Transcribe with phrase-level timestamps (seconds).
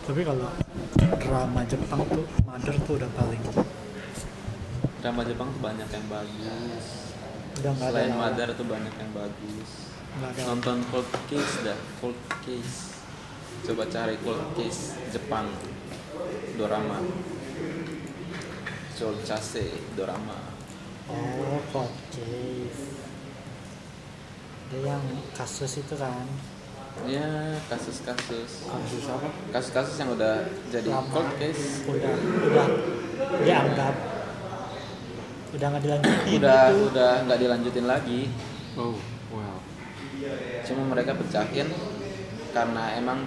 [0.00, 0.48] Tapi kalau
[1.20, 3.40] drama Jepang tuh Mother tuh udah paling
[5.04, 6.84] drama Jepang tuh banyak yang bagus.
[7.60, 8.32] Udah ada selain lawan.
[8.32, 9.70] Mother tuh banyak yang bagus.
[10.20, 10.40] Ada.
[10.48, 12.96] Nonton Cold Case dah Cold Case.
[13.68, 15.52] Coba cari Cold Case Jepang
[16.56, 17.04] dorama.
[18.96, 20.50] Cold Chase dorama.
[21.10, 23.09] Oh, cold case.
[24.70, 26.26] Dia yang kasus itu kan.
[27.02, 27.24] ya
[27.66, 29.28] kasus-kasus Kasus apa?
[29.50, 31.08] kasus-kasus yang udah jadi Lama.
[31.08, 32.66] cold case Udah, udah
[33.40, 33.94] dianggap
[35.50, 36.82] udah nggak dilanjutin udah gitu.
[36.92, 38.20] udah nggak dilanjutin lagi
[38.76, 38.94] Oh,
[39.32, 39.56] wow.
[40.62, 41.72] cuma mereka pecahin
[42.50, 43.24] karena emang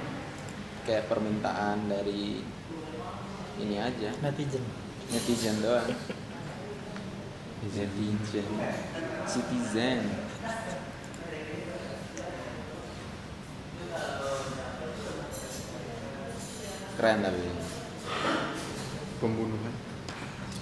[0.83, 2.43] kayak permintaan dari
[3.57, 4.63] ini aja netizen.
[5.09, 5.87] netizen doang
[7.63, 8.47] netizen
[9.25, 9.99] citizen
[17.03, 17.43] keren tapi.
[19.19, 19.75] Pembunuhan.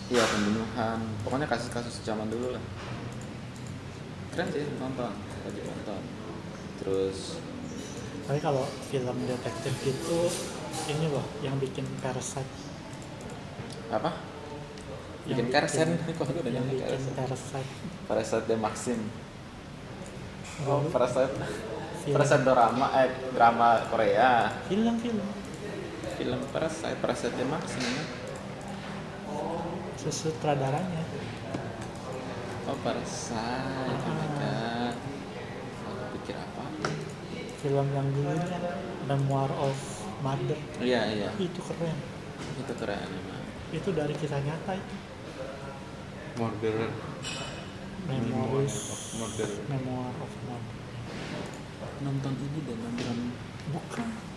[0.10, 0.98] iya pembunuhan.
[1.22, 2.64] Pokoknya kasus-kasus zaman dulu lah.
[4.34, 5.14] Keren sih nonton.
[5.46, 6.02] Wajib nonton.
[6.82, 7.38] Terus
[8.26, 10.20] Tapi kalau film detektif gitu
[10.90, 12.50] ini loh yang bikin Parasite.
[13.94, 14.18] apa?
[15.30, 17.70] Bikin karsen kok aku udah yang bikin Parasite.
[18.10, 18.46] Parasite.
[18.50, 18.98] De Maxim.
[20.66, 21.38] Oh Parasite.
[22.02, 24.50] Film, Parasite drama eh drama Korea.
[24.66, 25.41] Film film
[26.22, 28.04] film Parasite Parasite de Maxim ya.
[30.14, 31.02] sutradaranya.
[32.70, 34.96] oh Parasite my god
[35.82, 36.66] aku pikir apa
[37.66, 38.58] Film yang dulunya
[39.10, 39.78] Memoir of
[40.22, 41.98] Mother iya iya itu keren.
[42.38, 43.42] itu keren emang
[43.72, 44.96] Itu dari kisah nyata itu.
[46.36, 46.92] Murderer.
[48.04, 48.76] Memories
[49.16, 49.50] Murder.
[49.72, 50.76] Memoir of Mother.
[52.04, 53.18] nonton ini dan nonton
[53.72, 54.31] Bukan.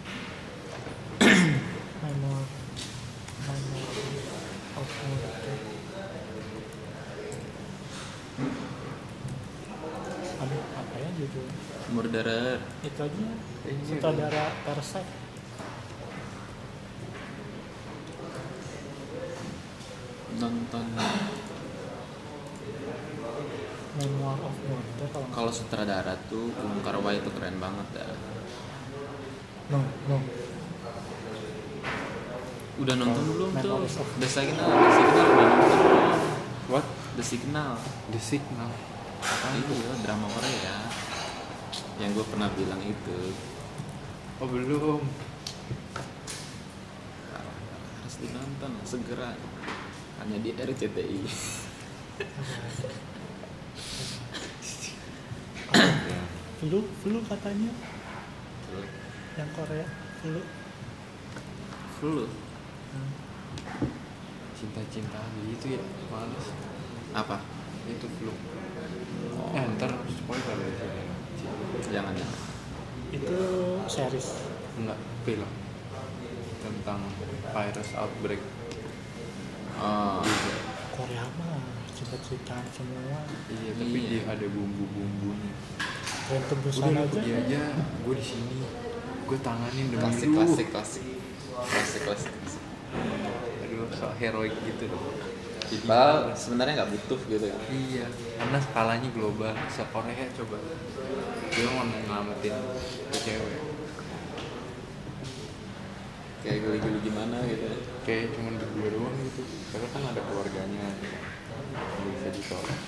[2.04, 2.44] Memoir
[3.48, 4.04] Memoir
[4.76, 5.56] of Mother.
[10.44, 11.46] Aduh, apa ya judul?
[11.96, 13.28] Murderer Itu aja.
[13.64, 15.12] Ini Sutradara Parasite.
[20.34, 20.84] nonton
[23.96, 28.12] Memoir of Mother kalau kalau sutradara tuh Bung Karwa itu keren banget ya
[29.72, 29.80] No,
[30.12, 30.43] no.
[32.74, 33.86] Udah nonton belum tuh
[34.18, 36.02] The Signal The Signal udah nonton belum?
[36.64, 36.88] What?
[37.14, 37.78] The Signal.
[38.08, 38.72] The Signal.
[39.24, 39.94] apa itu ya?
[40.04, 40.76] Drama Korea
[42.02, 43.30] yang gue pernah bilang itu.
[44.42, 45.06] Oh belum.
[48.00, 49.38] harus dinonton segera.
[50.24, 51.28] Hanya di RCTI Ya.
[56.64, 57.68] Flu, flu katanya.
[59.36, 59.84] Yang Korea
[60.22, 60.40] flu.
[62.00, 62.24] Flu
[63.54, 63.90] Hmm.
[64.54, 65.82] Cinta-cinta gitu ya.
[66.08, 66.46] Males.
[67.14, 67.38] apa
[67.86, 68.32] Itu flu.
[69.36, 70.72] oh, Eh, ntar spoiler ya.
[71.92, 72.26] jangan ya
[73.12, 73.38] Itu
[73.86, 74.28] series.
[74.74, 75.50] Enggak, film.
[76.58, 77.00] Tentang
[77.52, 78.42] virus outbreak.
[79.78, 80.24] oh
[80.90, 81.58] Korea mah
[81.94, 83.22] cerita-cerita semua.
[83.46, 84.08] Iya, tapi Iya.
[84.10, 85.52] dia ada bumbu-bumbunya.
[86.24, 87.04] Udah lu aja.
[87.10, 88.58] pergi aja, gue di sini.
[89.24, 90.36] Gue tanganin demi klasik lu.
[90.40, 91.04] klasik klasik
[91.54, 92.53] klasik klasik klasik.
[93.64, 94.86] Aduh, so heroik gitu.
[95.64, 98.06] Jadi Padahal sebenarnya nggak butuh gitu ya Iya,
[98.36, 99.54] karena skalanya global.
[99.72, 100.56] Se Korea coba.
[101.50, 102.54] Dia mau ngelamatin
[103.10, 103.62] tuh cewek.
[106.44, 109.42] kayak geli-geli gimana gitu ya Kayak cuman berdua doang gitu.
[109.72, 110.86] Karena kan ada keluarganya.
[111.72, 112.80] Nggak bisa ditolak.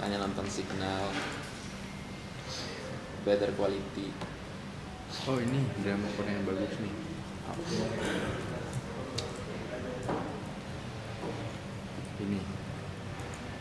[0.00, 1.12] hanya nonton signal
[3.20, 4.08] better quality
[5.28, 7.09] Oh ini drama Korea yang bagus nih.
[12.20, 12.38] Ini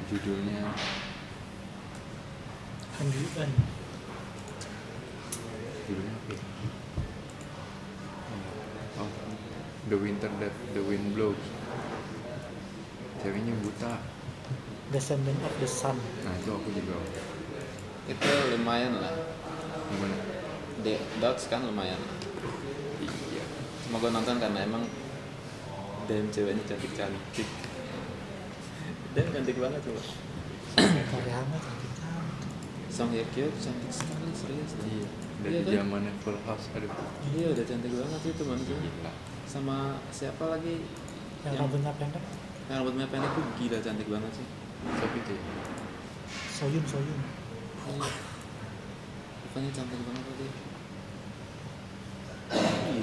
[0.06, 0.69] judulnya
[3.00, 3.50] Handyuan.
[5.89, 6.44] judulnya apa ya?
[9.00, 9.09] Oh,
[9.89, 11.41] The Winter That The Wind Blows.
[13.25, 13.97] Ceweknya buta.
[14.94, 15.97] Descendant of the Sun.
[15.97, 16.94] Nah itu aku juga.
[18.09, 18.25] itu
[18.57, 19.13] lumayan lah
[19.94, 20.18] Gimana?
[20.81, 22.19] The Dots kan lumayan Iya.
[23.89, 24.83] Cuma gue nonton karena emang
[26.06, 27.50] dan ceweknya cantik cantik
[29.12, 30.01] dan cantik banget coba
[30.77, 32.47] Korea mah cantik cantik.
[32.88, 35.07] Song Hye Kyo cantik sekali serius Iya.
[35.39, 35.74] Dari Iya kan?
[35.81, 36.91] zamannya Full House aduh.
[37.27, 39.12] iya udah cantik banget itu manusia Gila.
[39.45, 39.77] sama
[40.09, 40.86] siapa lagi
[41.39, 42.24] Yang Yang- rambutnya pendek.
[42.68, 44.47] yang rambutnya pendek tuh gila cantik banget sih
[44.91, 45.44] Siapa itu ya?
[46.51, 47.19] Soyun Soyun.
[47.89, 48.09] Iya.
[49.41, 50.47] pokoknya cantik banget tadi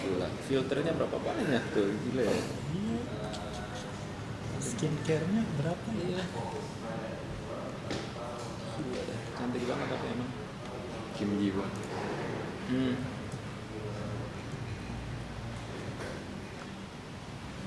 [0.06, 0.28] gila.
[0.46, 1.90] Filternya berapa banyak tuh?
[1.90, 2.38] Gila ya.
[4.62, 5.88] Skincare-nya berapa?
[5.98, 6.02] Ya?
[6.06, 6.22] iya.
[8.78, 10.30] Gila cantik banget tapi emang.
[11.16, 11.70] Kim Ji Won
[12.68, 12.94] hmm.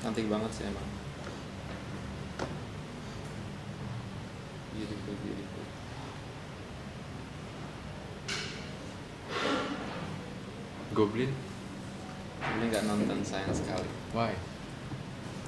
[0.05, 0.87] cantik banget sih emang.
[4.75, 5.65] Beautiful beautiful.
[10.93, 11.31] Goblin
[12.39, 13.89] ini nggak nonton sayang sekali.
[14.15, 14.33] Why?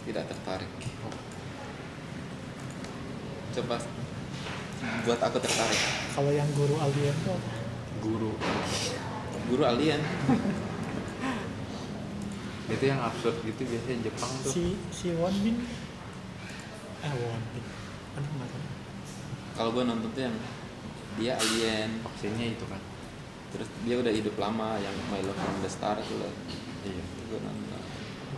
[0.04, 0.70] Tidak tertarik.
[3.52, 3.76] Coba
[5.06, 5.82] buat aku tertarik.
[6.16, 7.52] Kalau yang guru alien tuh apa?
[8.02, 8.32] guru.
[9.52, 10.02] Guru alien
[12.72, 14.52] itu yang absurd gitu biasanya Jepang tuh.
[14.52, 15.60] Si si Won Bin?
[17.04, 17.66] Eh Won Bin.
[18.18, 18.64] Aduh nggak tahu.
[19.52, 20.36] Kalau gue nonton tuh yang
[21.20, 22.00] dia alien.
[22.02, 22.82] Vaksinnya itu kan?
[23.52, 26.32] Terus dia udah hidup lama yang My Love from the Star tuh lah
[26.86, 27.04] iya.
[27.30, 27.82] Gue nonton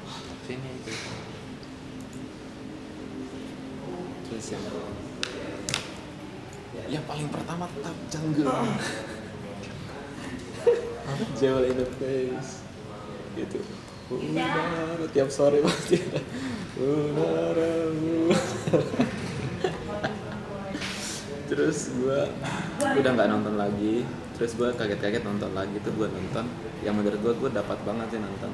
[0.03, 0.91] vaksinnya itu
[4.27, 4.63] terus yang
[6.89, 8.49] yang paling pertama tetap jungle.
[11.39, 12.65] Jewel in the face.
[13.37, 13.61] Gitu.
[14.11, 16.01] Udara tiap sore pasti.
[16.75, 18.41] Udara udara.
[21.53, 22.25] terus gua
[22.81, 24.01] udah nggak nonton lagi
[24.43, 26.43] terus gua kaget-kaget nonton lagi tuh gua nonton.
[26.83, 28.51] Yang menurut gua gua dapat banget sih nonton.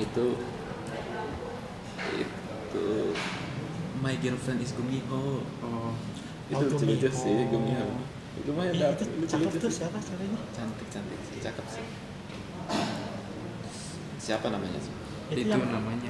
[0.00, 0.40] Itu
[2.16, 2.84] itu
[4.00, 5.92] My Girlfriend is Gumiho oh.
[6.48, 7.12] Itu Oh, lucu-lucu Gumiho.
[7.12, 7.92] sih Gumiho
[8.40, 10.40] lumayan Ih, dapet itu cakep lucu-lucu tuh siapa caranya?
[10.56, 11.84] Cantik cantik sih cakep sih.
[14.16, 14.94] Siapa namanya sih?
[15.28, 16.08] Itu itu, namanya.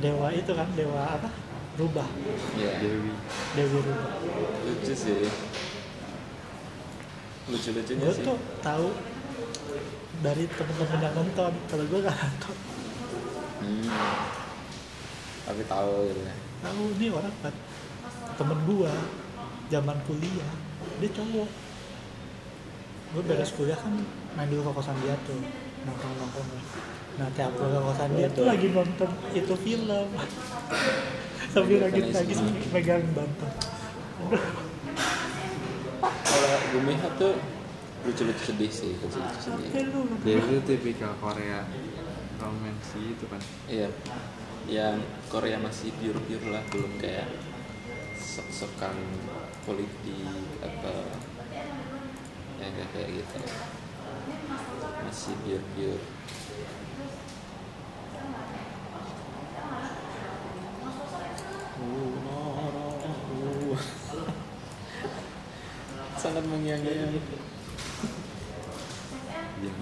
[0.00, 1.28] Dewa itu kan dewa apa?
[1.76, 2.08] Rubah.
[2.56, 3.12] Ya Dewi.
[3.60, 4.08] Dewi rubah.
[4.64, 5.28] Lucu sih
[7.50, 8.86] lucu lucunya gue tuh tahu
[10.20, 11.52] dari temen-temen yang nonton.
[11.68, 12.56] Kalau gue gak nonton.
[13.60, 13.84] Hmm.
[15.44, 16.36] tapi tahu gitu ya.
[16.64, 17.54] Tahu ini orang kan
[18.38, 18.92] temen gue
[19.68, 20.52] zaman kuliah
[21.02, 21.50] dia cowok.
[23.10, 23.92] Gue beres kuliah kan
[24.38, 25.42] main dulu ke kosan dia tuh
[25.84, 26.48] nongkrong nongkrong
[27.18, 30.08] nah tiap pulang ke kosan dia tuh lagi nonton itu film.
[31.52, 32.34] Sambil lagi lagi
[32.70, 33.50] megang bantal
[36.00, 37.34] kalau Gumiho tuh
[38.00, 39.68] lucu lucu sedih sih lucu lucu sedih.
[40.24, 41.68] Dewi itu tipikal Korea
[42.40, 43.92] romance itu kan iya
[44.64, 44.96] yang
[45.28, 46.16] Korea masih pure
[46.48, 47.28] lah belum kayak
[48.16, 48.96] sok-sokan
[49.64, 51.04] politik atau
[52.60, 53.36] yang kayak gitu.
[55.04, 56.00] Masih pure
[66.40, 67.12] sangat mengiang-ngiang
[69.60, 69.72] Iya,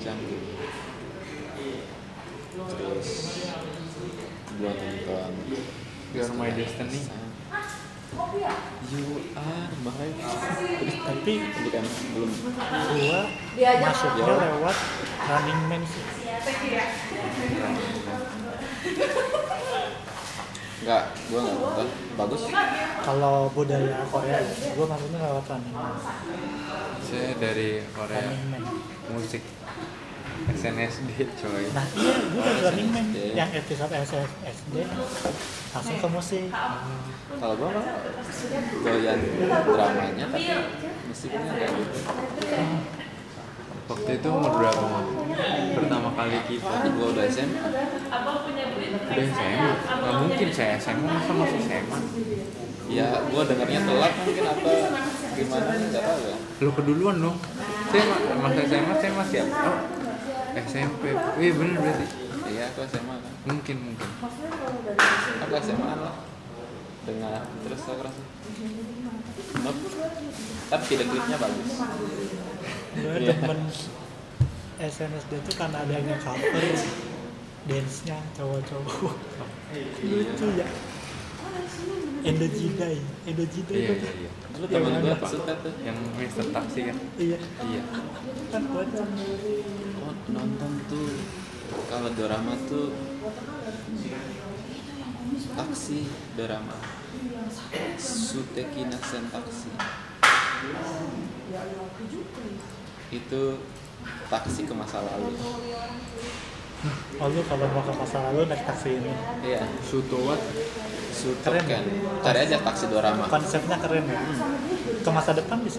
[0.00, 0.40] cantik.
[2.52, 3.08] Terus
[4.56, 5.32] gua nonton
[6.12, 7.00] You Are My Destiny.
[8.92, 10.08] you are my
[11.02, 12.30] tapi Ini kan belum.
[12.88, 13.20] Gua
[13.56, 14.36] masuknya Ya.
[14.48, 14.76] lewat
[15.28, 15.82] Running Man.
[15.84, 16.21] sih
[20.82, 21.86] nggak gua nggak nonton.
[22.18, 22.42] Bagus.
[23.02, 24.38] Kalau budaya Korea
[24.74, 25.62] gua masuknya lewat Man
[27.02, 28.30] saya dari Korea.
[28.50, 28.62] Man
[29.14, 29.42] musik.
[30.42, 31.70] SNSD coy.
[31.70, 33.30] Nah iya gua dari Running Man SNSD.
[33.38, 34.74] yang episode SFSD
[35.70, 36.46] langsung ke musik.
[37.38, 37.86] Kalau gua mah
[38.82, 39.18] doyan
[39.70, 40.50] dramanya tapi
[41.06, 41.98] musiknya kayak gitu
[43.92, 45.04] waktu itu umur berapa mah
[45.76, 47.60] pertama kali K-pop gua udah SMA
[49.12, 49.70] udah SMA
[50.00, 51.98] nggak mungkin saya SMA masa masuk SMA
[52.88, 54.70] ya gua dengarnya telat mungkin apa
[55.32, 56.36] gimana nggak tahu ya.
[56.60, 57.36] Lu keduluan dong.
[57.88, 59.64] Saya ma- masa SMA saya masih apa?
[59.64, 59.78] Oh,
[60.60, 61.02] SMP
[61.40, 62.06] iya bener berarti.
[62.52, 64.08] Iya aku SMA kan mungkin mungkin.
[65.40, 66.14] Aku SMA lah.
[67.08, 68.22] Dengar terus aku rasa
[70.72, 71.70] tapi klipnya bagus
[72.94, 73.32] gua Iya.
[73.32, 73.60] demen
[74.78, 76.64] SNSD tuh karena ada yang cover
[77.62, 79.14] dance-nya cowok-cowok.
[80.02, 80.66] Lucu ya.
[82.22, 84.12] Endo Jidai Endo Jidai iya itu iya.
[84.14, 85.26] Iya dulu Yang temen gua mana?
[85.26, 85.74] suka tuh.
[85.82, 86.96] Yang Mister Taksi kan?
[87.18, 87.38] Iya.
[87.62, 87.82] Iya.
[88.50, 89.08] Kan bocah
[89.98, 91.08] oh, nonton tuh
[91.88, 92.92] kalau drama tuh
[95.52, 96.04] taksi
[96.36, 96.76] drama
[97.98, 99.70] Suteki Nasen Taksi
[103.12, 103.42] itu
[104.26, 105.36] taksi ke masa lalu.
[107.14, 109.12] Oh lu kalau mau ke masa lalu naik taksi ini.
[109.44, 109.62] Iya.
[109.84, 110.40] Suto what?
[111.12, 111.84] Sutoken Keren.
[112.24, 113.28] cari aja taksi dorama.
[113.28, 114.18] Konsepnya keren ya?
[114.98, 115.78] Ke masa depan bisa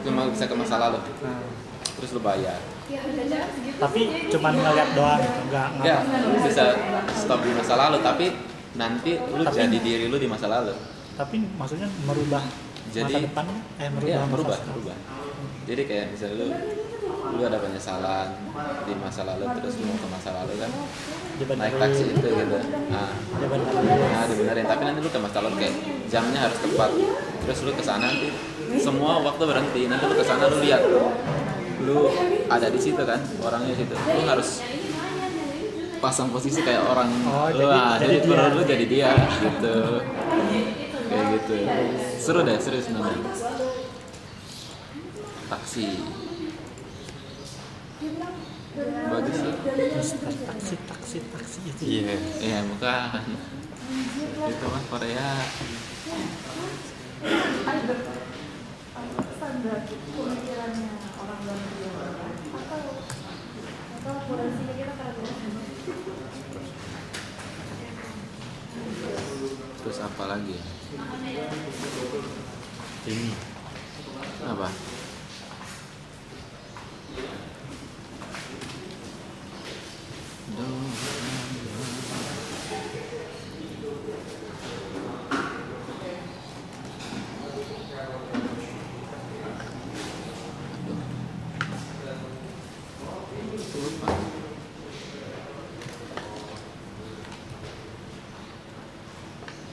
[0.00, 0.98] cuma bisa ke masa lalu.
[1.20, 1.42] Nah,
[1.98, 2.56] terus lu bayar.
[3.76, 4.00] Tapi
[4.32, 6.64] cuman ngeliat doang gitu nggak Enggak, nggak lu bisa
[7.12, 8.26] stop di masa lalu tapi
[8.80, 10.72] nanti lu Tapi- jadi diri lu di masa lalu.
[11.18, 12.40] Tapi maksudnya merubah
[12.88, 13.44] Jadi- masa depan
[13.76, 14.72] eh merubah Iya, masa merubah, sekarang.
[14.72, 14.96] merubah.
[15.68, 16.46] Jadi kayak misalnya lu
[17.28, 18.28] lu ada penyesalan
[18.88, 20.70] di masa lalu terus lu mau ke masa lalu kan
[21.38, 22.58] naik taksi itu gitu.
[22.88, 24.66] Nah, nah dibenerin.
[24.66, 25.74] Tapi nanti lu ke masa lalu kayak
[26.08, 26.90] jamnya harus tepat.
[27.44, 28.28] Terus lu ke sana nanti
[28.80, 30.82] semua waktu berhenti nanti lu ke sana lu lihat.
[31.84, 31.98] Lu
[32.48, 33.94] ada di situ kan orangnya situ.
[33.94, 34.64] Lu harus
[35.98, 38.30] pasang posisi kayak orang Oh, lu jadi- ah, jadi jadi, dia.
[38.30, 39.10] perut lu jadi dia
[39.42, 39.76] gitu.
[41.08, 41.54] Kayak gitu.
[42.18, 43.18] Seru deh serius nonton
[45.48, 45.86] taksi
[49.08, 49.52] bagus sih
[49.96, 52.14] Mister taksi taksi taksi itu Iya.
[52.38, 53.24] iya bukan
[54.52, 55.28] itu mah Korea
[69.80, 70.64] terus apa lagi ya?
[73.08, 73.32] Ini.
[74.44, 74.68] apa
[93.78, 94.10] Lupa.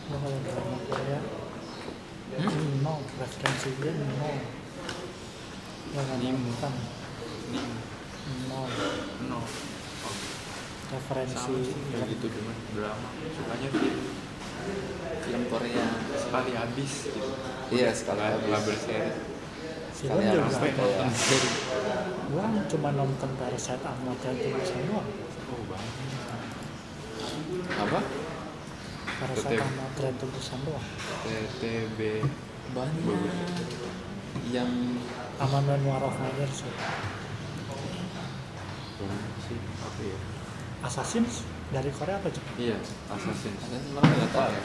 [0.05, 1.20] Lo kalau drama Korea
[2.84, 4.05] no referensi dia no
[5.96, 6.38] lo nggak Nemo.
[6.46, 6.74] nonton
[8.50, 8.60] no
[9.25, 9.39] No.
[11.46, 13.08] Sih kayak gitu cuma drama.
[13.32, 14.02] Sukanya film
[15.22, 15.86] film Korea
[16.16, 17.30] sekali habis gitu.
[17.70, 19.10] iya sekali Nggak nggak habis berseri.
[19.10, 19.24] film
[19.96, 21.50] Sekali juga habis Sampai nonton seri.
[22.28, 25.08] gua cuma nonton Parasite sama to Busan doang
[25.46, 25.94] Oh banget.
[27.75, 28.00] apa
[29.16, 30.86] Parasite sama to Busan doang
[31.24, 32.00] TTB.
[32.68, 33.22] banyak
[34.46, 34.72] yang
[35.36, 36.74] sama Memoir of Murder sih
[38.96, 39.60] Banyak sih.
[39.60, 40.20] Apa ya?
[40.86, 41.42] Assassins
[41.74, 42.56] dari Korea apa Jepang?
[42.56, 42.77] Iya,
[43.10, 43.51] Assassin.
[43.58, 44.63] Assassin malah nggak tahu ya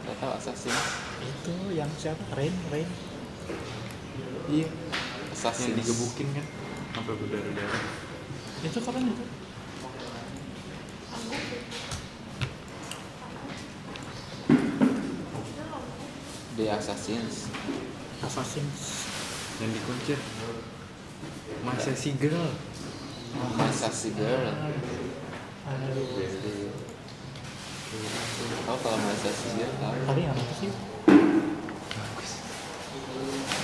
[0.00, 0.74] nggak tahu Assassin
[1.20, 2.88] itu yang siapa Rain Rain
[4.50, 4.66] Iya.
[5.30, 6.46] Assassin Yang digebukin kan
[6.90, 7.82] sampai berdarah-darah.
[8.60, 9.24] itu kapan itu
[16.56, 17.48] The Assassins
[18.20, 18.80] Assassins
[19.60, 20.18] Yang dikuncir.
[21.60, 22.48] Masa si girl.
[23.34, 24.50] Masa si girl
[28.70, 29.94] tahu kalau masa si girl tahu.
[30.06, 30.70] Tadi yang apa sih?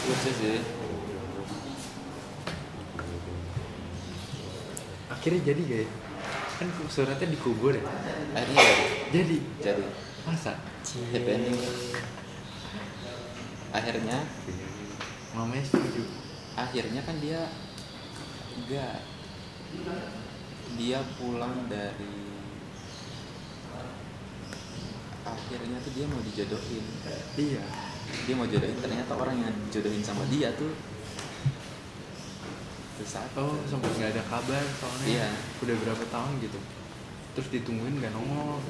[0.06, 0.58] Lucu sih.
[5.06, 5.88] Akhirnya jadi gak ya?
[6.56, 7.85] Kan suratnya dikubur ya?
[8.35, 8.82] akhirnya jadi
[9.14, 9.37] Jadi.
[9.62, 9.85] jadi.
[10.26, 10.58] Masa?
[11.14, 11.58] happy ending.
[13.70, 14.18] Akhirnya?
[15.35, 16.02] Mamanya setuju.
[16.56, 17.52] akhirnya kan dia
[18.56, 19.04] enggak
[20.76, 22.14] dia pulang dari
[25.26, 26.85] akhirnya tuh dia mau dijodohin
[27.35, 27.64] Iya.
[28.26, 30.70] dia mau jodohin ternyata orang yang dijodohin sama dia tuh
[32.96, 35.04] terus apa Oh, sempat nggak ada kabar soalnya.
[35.04, 35.28] Iya.
[35.61, 36.56] Udah berapa tahun gitu.
[37.37, 38.64] Terus ditungguin nggak nongol.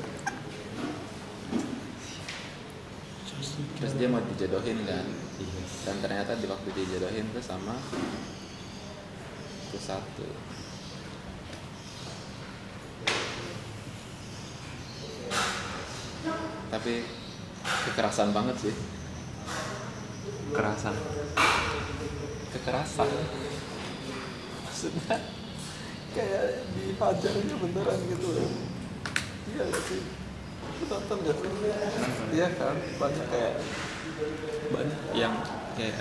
[3.76, 5.05] terus dia mau dijodohin kan
[5.38, 5.62] Iya.
[5.85, 7.76] dan ternyata di waktu dijodohin tuh sama
[9.71, 10.25] tuh satu
[16.71, 17.07] tapi
[17.65, 18.75] kekerasan banget sih.
[20.55, 20.97] Kerasan.
[22.57, 23.11] kekerasan.
[24.65, 25.17] Maksudnya
[26.17, 28.51] kayak dihajarnya beneran gitu loh
[29.53, 30.01] iya gak sih?
[30.81, 31.51] Lu nonton gak sih?
[32.33, 32.77] Iya kan?
[32.97, 33.55] Banyak kayak
[34.73, 35.35] banyak yang
[35.77, 35.97] kayak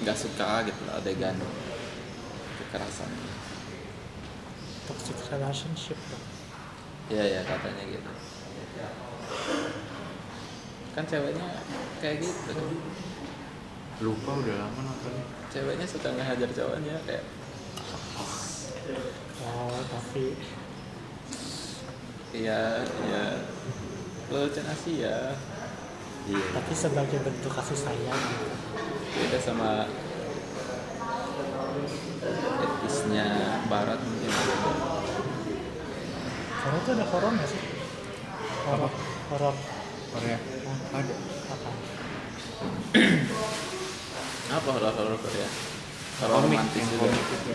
[0.00, 1.36] nggak suka gitu loh adegan
[2.62, 3.10] kekerasan.
[4.86, 5.98] Toxic relationship.
[7.10, 8.10] Iya ya katanya gitu
[10.94, 11.46] kan ceweknya
[12.02, 12.54] kayak gitu.
[14.00, 15.24] Lupa udah lama nontonnya.
[15.50, 17.24] ceweknya suka ngehajar cowoknya kayak
[19.44, 20.34] oh tapi
[22.32, 23.24] iya iya.
[24.30, 25.34] Lo Asia?
[26.30, 26.42] Iya.
[26.54, 28.24] tapi sebagai bentuk kasih sayang.
[29.10, 29.90] Beda sama
[32.22, 33.26] etisnya
[33.66, 34.30] barat mungkin.
[36.60, 37.62] Korea tuh ada horor nggak sih.
[38.70, 38.92] Horor
[39.34, 39.54] horor
[40.10, 40.38] Korea.
[40.90, 41.14] Ada
[44.50, 45.48] apa apa horor horor Korea?
[46.20, 47.06] Horor komik romantis juga.
[47.06, 47.52] komik itu.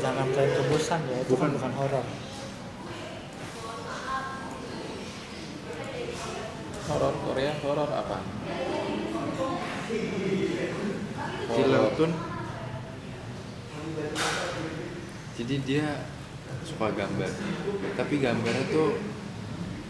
[0.00, 1.56] Jangan tren kebusan ya itu kan Bukan.
[1.60, 2.04] bukan horor.
[6.88, 8.18] Horor Korea horor apa?
[11.52, 12.12] Killer Tun.
[15.36, 15.86] Jadi dia
[16.64, 17.30] suka gambar.
[17.96, 18.96] Tapi gambarnya tuh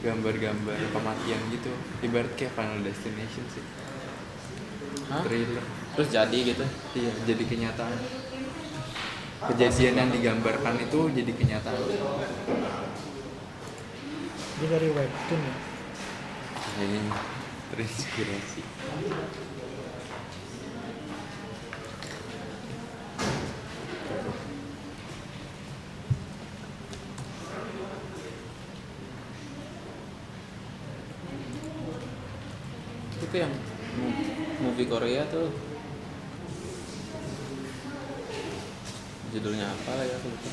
[0.02, 1.72] gambar-gambar kematian gitu.
[2.02, 3.64] Ibarat kayak Final Destination sih.
[5.08, 5.22] Hah?
[5.24, 6.64] thriller terus jadi gitu?
[6.96, 7.96] Iya jadi kenyataan.
[9.52, 11.80] Kejadian yang digambarkan itu jadi kenyataan.
[14.62, 15.54] Dia dari webtoon ya?
[16.72, 17.00] Kayaknya
[17.74, 18.62] terinspirasi
[33.22, 33.52] itu yang
[33.98, 34.18] mu-
[34.62, 35.48] movie Korea tuh
[39.32, 40.50] judulnya apa lah ya aku lupa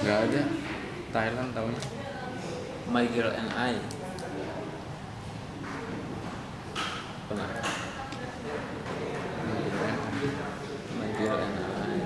[0.00, 0.42] nggak ada
[1.12, 1.82] Thailand tahunnya
[2.90, 3.72] My Girl and I
[7.28, 7.50] pernah
[10.98, 11.98] My Girl and I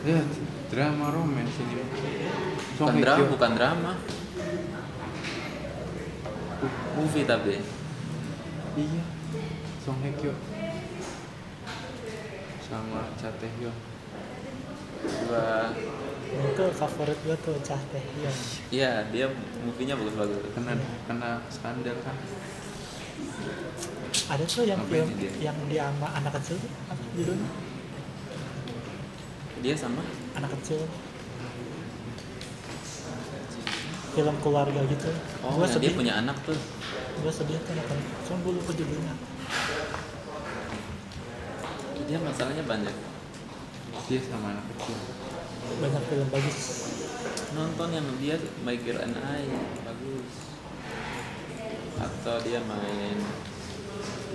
[0.00, 0.20] ya
[0.72, 1.84] drama romance ini
[2.78, 3.34] Song bukan Hye drama Kyo.
[3.36, 3.92] bukan drama.
[6.96, 7.54] Movie tapi.
[8.76, 9.02] Iya.
[9.84, 10.32] Song Hye Kyo.
[12.64, 13.76] Sama Cha Tae Hyun.
[15.00, 15.72] Gua
[16.30, 18.36] itu favorit gue tuh Cah Teh Hyun.
[18.70, 19.26] Iya dia
[19.66, 20.40] movie-nya bagus-bagus.
[20.54, 20.72] Kena
[21.08, 22.16] kena skandal kan.
[24.30, 25.50] Ada tuh yang film dia?
[25.50, 27.50] yang dia sama anak kecil tuh apa judulnya?
[29.60, 30.02] Dia sama?
[30.38, 30.86] Anak kecil
[34.10, 35.08] film keluarga gitu.
[35.46, 35.90] Oh gue yang sedih.
[35.94, 36.58] dia punya anak tuh.
[37.22, 37.98] Gue sedih tuh nonton.
[38.26, 39.14] Cuma gue lupa judulnya.
[42.10, 42.96] Dia masalahnya banyak.
[44.10, 44.98] Dia sama anak kecil.
[45.78, 46.58] Banyak film bagus.
[47.54, 49.46] Nonton yang dia My Girl and I
[49.86, 50.34] bagus.
[52.00, 53.18] Atau dia main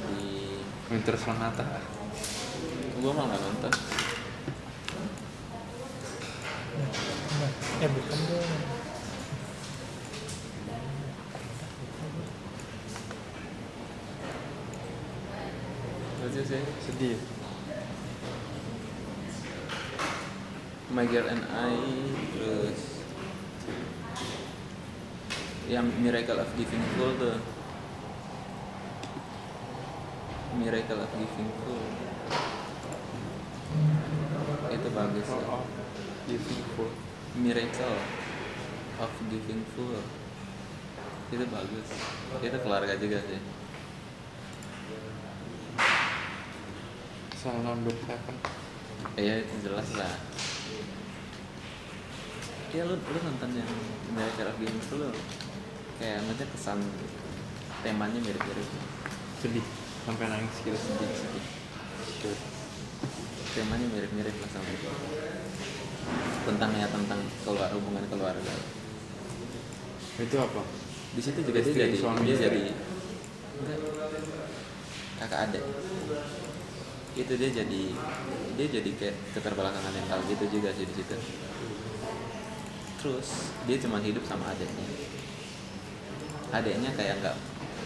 [0.07, 1.83] di Winter Sonata.
[3.03, 3.73] Gua malah nonton.
[7.35, 8.75] Nah, eh bukan dong
[16.35, 17.19] lucu ya?
[20.95, 21.75] My Girl and I
[22.31, 23.03] terus
[25.67, 27.35] yang Miracle of Giving Full tuh
[30.55, 31.83] Miracle of Giving Full
[34.71, 35.35] itu bagus ya.
[35.35, 35.63] oh, oh.
[36.31, 36.91] Giving Full
[37.43, 37.97] Miracle
[39.03, 39.99] of Giving Full
[41.33, 41.87] itu bagus
[42.39, 43.64] itu keluarga juga sih
[47.45, 48.35] Salah number seven
[49.21, 50.17] iya itu jelas lah.
[52.73, 53.69] Ya lu lu nonton yang
[54.17, 55.13] Miracle of Giving Full lu
[56.01, 56.81] kayak maksudnya kesan
[57.85, 58.65] temanya mirip-mirip.
[59.45, 59.61] Sedih.
[60.09, 60.73] Sampai nangis gitu.
[60.73, 61.45] Sedih sedih.
[62.17, 62.39] Sure.
[63.53, 64.89] temanya mirip-mirip lah sama itu.
[66.49, 68.53] Tentang ya tentang keluar hubungan keluarga.
[70.17, 70.65] Itu apa?
[71.13, 72.73] Di situ juga dia jadi suami, dia jadi
[73.55, 73.79] enggak
[75.15, 75.63] kakak adik
[77.15, 77.83] itu dia jadi
[78.55, 81.15] dia jadi kayak keterbelakangan mental gitu juga sih di situ.
[82.99, 83.27] Terus
[83.65, 85.15] dia cuma hidup sama adiknya
[86.55, 87.35] adiknya kayak nggak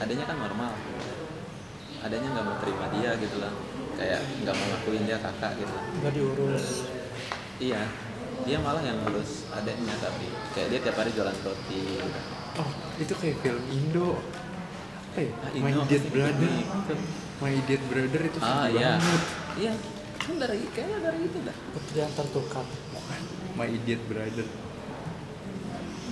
[0.03, 0.71] adiknya kan normal.
[1.99, 3.53] Adiknya nggak mau terima dia gitu lah.
[3.97, 5.75] Kayak nggak mau ngakuin dia kakak gitu.
[5.99, 6.67] Nggak diurus.
[7.59, 7.81] Iya.
[8.47, 11.99] Dia malah yang ngurus adiknya tapi kayak dia tiap hari jualan roti.
[12.55, 14.19] Oh itu kayak film Indo
[15.09, 15.33] apa ya?
[15.41, 16.51] Ah, My pasti Brother.
[17.41, 19.01] My Idiot Brother itu ah iya.
[19.01, 19.23] banget.
[19.57, 19.73] Iya.
[20.21, 21.57] Kan dari kayaknya dari itu dah.
[21.73, 22.65] Putri yang tertukar.
[22.93, 23.21] Bukan.
[23.57, 24.47] My Idiot Brother.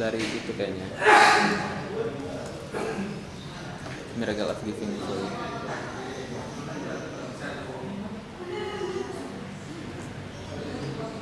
[0.01, 0.87] Dari itu kayaknya.
[4.17, 5.29] Miracle of Giving Full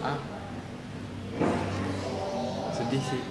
[0.05, 0.17] ah
[2.71, 3.21] sedih sih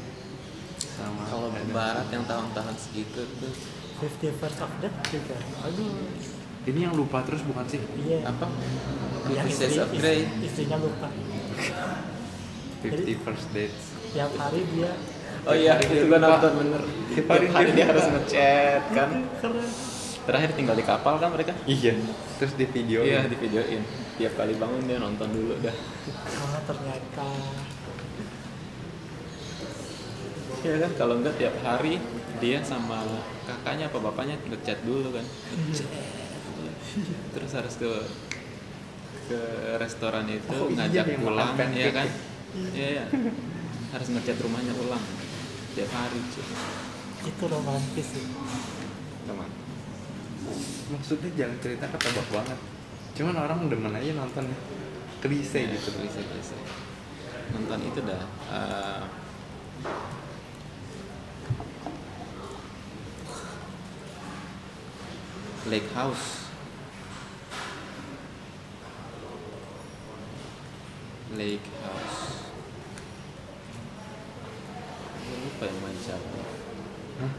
[0.82, 3.52] sama kalau Adam barat yang tahun-tahun segitu tuh
[3.98, 5.92] Fifty First of Death juga aduh
[6.62, 7.80] Ini yang lupa terus bukan sih?
[7.98, 8.46] iya apa
[9.28, 11.08] yang Fifty Shades istri, of Grey istri- istrinya lupa
[12.82, 13.84] 50 First Dates.
[14.10, 14.92] tiap hari dia
[15.42, 16.18] oh iya itu lupa.
[16.20, 19.68] nonton bener tiap Hari hari dia harus ngechat kan keren
[20.22, 21.98] terakhir tinggal di kapal kan mereka Iya.
[22.36, 23.02] Terus di video.
[23.02, 23.82] iya di videoin
[24.14, 27.26] tiap kali bangun dia nonton dulu dah oh ternyata
[30.62, 31.98] Iya kan kalau enggak tiap hari
[32.38, 33.02] dia sama
[33.42, 35.26] kakaknya apa bapaknya ngechat dulu kan
[37.32, 37.90] terus harus ke
[39.26, 39.40] ke
[39.76, 42.14] restoran itu Oh iya, ngajak makan pulang ya kan ya.
[42.76, 43.04] Iya iya.
[43.92, 45.04] Harus ngechat rumahnya ulang.
[45.72, 46.46] Tiap hari cuy
[47.22, 48.26] itu romantis sih.
[49.26, 49.50] Teman.
[50.90, 52.58] Maksudnya jalan cerita ketebak banget.
[53.14, 54.50] Cuman orang demen aja nonton
[55.22, 55.94] klise Iya, gitu.
[55.94, 56.56] klise klise.
[57.54, 59.02] Nonton itu dah eh,
[65.70, 66.50] Lake House.
[71.32, 72.41] Lake House
[75.32, 76.38] Lupa yang main siapa
[77.24, 77.32] Hah?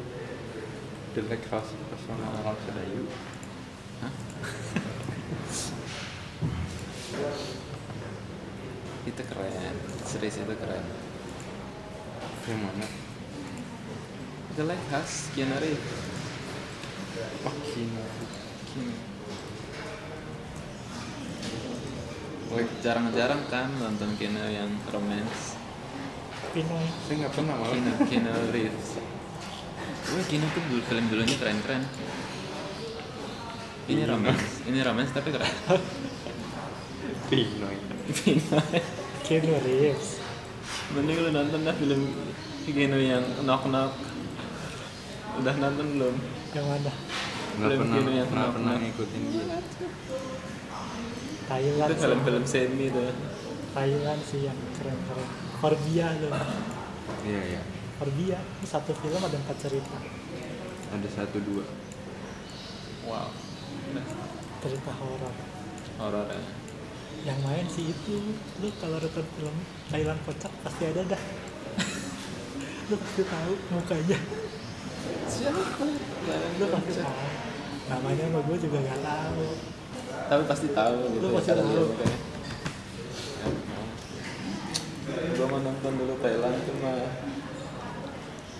[1.13, 3.05] The Lake House pesona alam sedayu.
[4.01, 4.13] Hah?
[9.03, 9.75] itu keren
[10.07, 10.85] series itu keren
[12.47, 12.87] Yang mana?
[14.55, 16.01] The Lake House Keanu Reeves
[17.43, 18.03] Wah, Kino.
[18.73, 18.97] Keanu.
[22.81, 25.52] jarang-jarang kan nonton Keanu yang romance
[26.53, 27.73] Pinoy Saya nggak pernah malah.
[27.73, 28.89] Keanu, Keanu Reeves.
[30.13, 31.81] Wah Keanu tuh dulu film dulunya keren-keren.
[33.89, 35.49] Ini romance, ini romance tapi keren.
[37.33, 37.77] Pinoy.
[39.25, 40.21] Keanu Reeves.
[40.93, 42.01] Mending lu nonton dah film
[42.69, 43.91] Keanu yang Knock Knock
[45.41, 46.15] Udah nonton belum?
[46.53, 46.93] yang mana?
[47.57, 48.53] Nggak Film pernah, Kino yang nggak kenapa?
[48.53, 49.45] pernah ngikutin dia.
[51.49, 53.09] Thailand Itu film-film semi tuh.
[53.73, 56.35] Thailand sih yang keren-keren Korbia loh
[57.23, 57.61] Iya ya.
[57.95, 59.95] Korbia satu film ada empat cerita
[60.91, 61.63] Ada satu dua.
[63.03, 63.31] Wow
[64.59, 65.33] cerita horor
[65.99, 66.43] Horor ya
[67.23, 68.15] yang main sih itu
[68.59, 69.55] lu kalau nonton film
[69.87, 71.21] Thailand kocak pasti ada dah
[72.91, 74.19] lu pasti tahu mukanya
[75.27, 75.63] Siapa?
[76.59, 77.23] lu pasti tahu
[77.87, 79.45] namanya sama gue juga gak tahu
[80.23, 81.83] Tapi pasti tahu gitu Lu ya, pasti tahu.
[81.91, 82.17] mukanya.
[85.13, 86.93] Gue mau nonton dulu Thailand cuma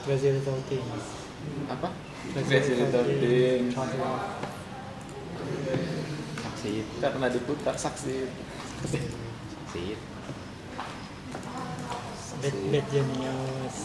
[0.05, 1.05] Crazy Little Things
[1.65, 1.89] apa?
[2.33, 4.25] Crazy Little Things Count Love.
[6.43, 6.73] Saksi.
[7.03, 8.29] karena diputar saksi.
[8.85, 9.83] Saksi.
[12.43, 13.77] Bad, Bad Genius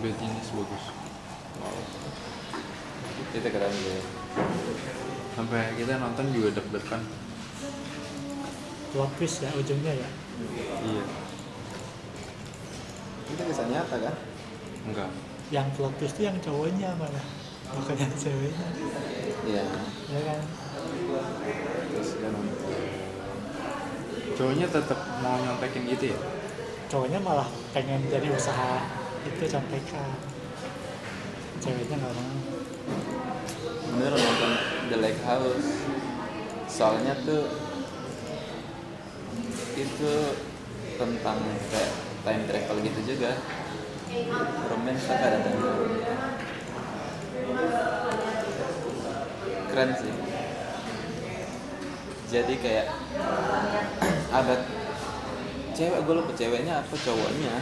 [0.00, 0.84] Bad Genius bagus.
[1.58, 1.80] Wow.
[3.34, 4.00] Itu keren ya.
[5.34, 7.02] Sampai kita nonton juga deg-degan.
[8.94, 10.08] plot twist ya ujungnya ya
[10.86, 11.04] Iya.
[13.24, 14.14] Itu bisa nyata kan?
[14.84, 15.10] Enggak.
[15.52, 17.24] yang plot twist tuh yang cowoknya malah
[17.68, 18.68] bukan yang ceweknya
[19.44, 19.64] Iya.
[20.08, 20.40] ya kan
[21.92, 22.72] Terus nonton.
[24.34, 26.18] Cowoknya tetap mau nyontekin gitu ya?
[26.84, 28.86] cowoknya malah pengen jadi usaha
[29.24, 30.14] itu contekan
[31.58, 32.28] ceweknya nggak mau
[33.94, 34.52] bener nonton
[34.90, 35.70] The Lake House
[36.66, 37.50] soalnya tuh
[39.74, 40.12] itu
[40.94, 41.92] tentang kayak
[42.24, 43.30] time travel gitu juga.
[44.72, 45.54] Romance time travel.
[49.74, 50.14] keren sih.
[52.30, 52.86] Jadi kayak
[54.30, 54.54] ada
[55.74, 57.54] cewek gue lupa ceweknya apa cowoknya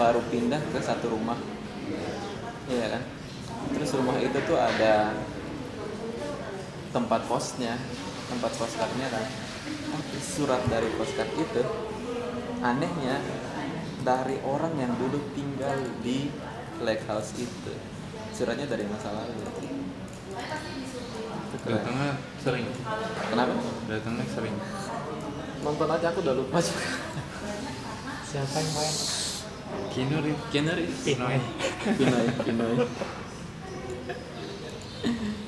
[0.00, 1.36] baru pindah ke satu rumah.
[2.72, 3.02] Iya kan?
[3.76, 5.12] Terus rumah itu tuh ada
[6.88, 7.76] tempat posnya
[8.32, 9.24] tempat postcardnya kan.
[10.24, 11.62] Surat dari postcard itu
[12.64, 13.20] anehnya
[14.02, 16.28] dari orang yang dulu tinggal di
[16.82, 17.74] lake house itu.
[18.34, 19.42] Suratnya dari masa lalu.
[21.50, 21.78] Itu keren.
[21.78, 22.10] Datangnya
[22.42, 22.66] sering.
[23.30, 23.54] Kenapa?
[23.86, 24.54] Datangnya sering.
[25.62, 26.86] Nonton aja aku udah lupa juga.
[28.26, 28.94] Siapa yang main?
[29.92, 31.04] Keanu Reeves.
[31.04, 31.36] Pinoy
[31.96, 32.74] Pinoy Pinoy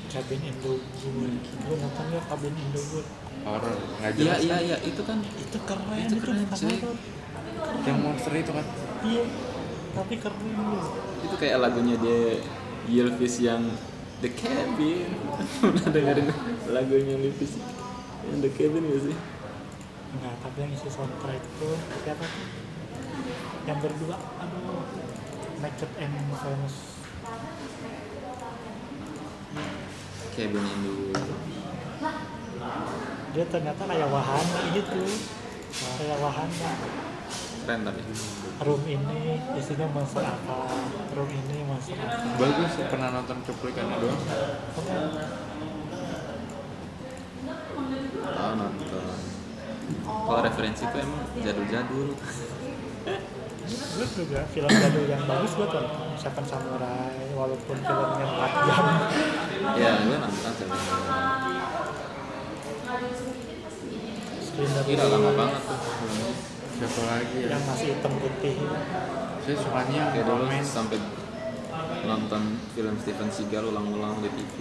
[0.09, 0.71] Cabin in the
[1.03, 3.07] Wood lu nonton nggak Cabin in the Wood
[3.45, 3.77] horror.
[4.01, 4.77] Nggak iya jelas iya iya.
[4.81, 6.77] Itu kan itu keren Itu keren, bukan cuy.
[6.81, 6.97] horor.
[7.85, 8.65] Yang monster itu kan?
[9.05, 9.23] Iya
[9.95, 10.75] tapi keren lu
[11.23, 12.43] itu kayak lagunya dia
[12.91, 13.63] Yelvis yang
[14.19, 15.09] The Cabin.
[15.63, 16.27] Pernah dengerin
[16.69, 17.55] lagunya Yelvis?
[18.27, 19.17] Yang The Cabin gak sih?
[20.15, 21.69] Enggak, tapi yang isi soundtrack itu
[22.03, 22.47] siapa tuh?
[23.65, 24.83] Yang berdua, aduh,
[25.63, 26.75] Naked and Famous.
[30.35, 31.23] Cabin in the Wood
[33.31, 34.99] Dia ternyata kayak wahana gitu,
[35.71, 36.71] kayak wahana.
[37.65, 38.01] Keren tapi.
[38.61, 40.69] Room ini isinya monster apa,
[41.17, 42.37] room ini monster apa.
[42.37, 44.21] bagus pernah nonton cuplikannya doang.
[48.21, 49.17] Oh nonton.
[50.05, 52.09] Kalau referensi itu emang jadul-jadul.
[53.65, 56.09] Gue juga film jadul yang bagus gue tonton.
[56.21, 58.85] Seven Samurai, walaupun filmnya 4 jam.
[59.73, 60.97] ya gue nonton sebenarnya
[64.45, 68.55] Slender gila lama banget tuh siapa lagi ya Yang masih hitam putih.
[69.45, 70.99] saya sukanya yang kayak dulu romance sampai
[72.05, 74.55] nonton film Steven Seagal ulang-ulang di TV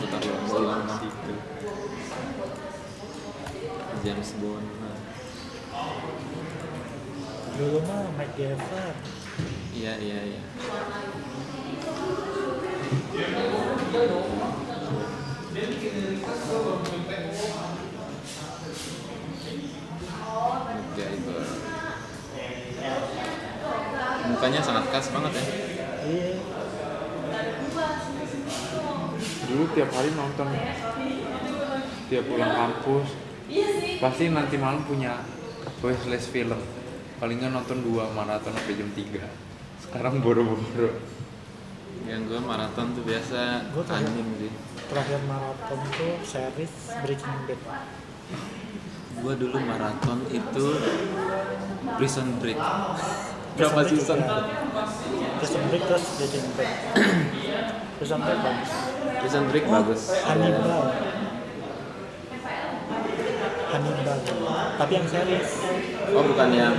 [0.00, 1.34] putar ulang-ulang gitu
[4.02, 4.98] James Bond nah.
[7.56, 8.92] Dulu mah MacGyver.
[9.72, 10.40] iya iya iya
[15.52, 17.75] MacGyver
[24.30, 25.44] mukanya sangat khas banget ya.
[26.06, 26.34] Iya.
[29.46, 30.48] dulu tiap hari nonton.
[32.06, 33.08] Tiap pulang kampus.
[34.02, 35.22] Pasti nanti malam punya
[35.80, 36.58] wishlist film.
[37.16, 39.46] Paling nggak nonton dua maraton sampai jam 3
[39.86, 40.90] sekarang boro-boro.
[42.04, 44.52] Yang gue maraton tuh biasa terakhir- anime sih.
[44.86, 47.60] Terakhir maraton tuh series Breaking Bad.
[49.16, 50.66] gue dulu maraton itu
[51.96, 52.60] Prison Break
[53.56, 54.20] berapa Prison Break season.
[55.40, 56.70] Prison Break terus Breaking Bad.
[57.96, 58.70] Prison Break bagus.
[59.16, 60.80] Prison Break Oh, bagus Hannibal.
[63.66, 64.18] Hannibal.
[64.76, 65.50] Tapi yang series.
[66.12, 66.74] oh bukan yang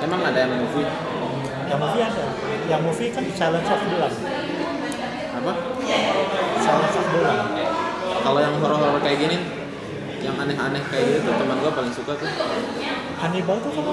[0.00, 0.86] emang ada yang movie
[1.66, 2.24] Yang movie ada.
[2.68, 4.20] Yang movie kan Silence of the Lambs.
[5.30, 5.52] apa
[6.60, 7.48] Silence of the Lambs.
[8.20, 9.36] kalau yang horor-horor kayak gini
[10.20, 12.30] yang aneh-aneh kayak gitu tuh teman gue paling suka tuh.
[13.20, 13.84] Hannibal tuh kan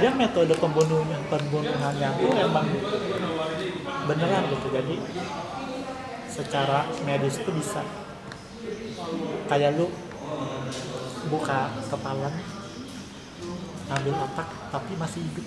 [0.00, 2.66] dia metode pembunuhnya pembunuhannya tuh emang
[4.06, 4.66] beneran gitu.
[4.70, 4.94] Jadi
[6.30, 7.82] secara medis tuh bisa.
[9.50, 9.90] Kayak lu
[11.28, 12.30] buka kepala
[13.90, 15.46] ambil otak tapi masih hidup.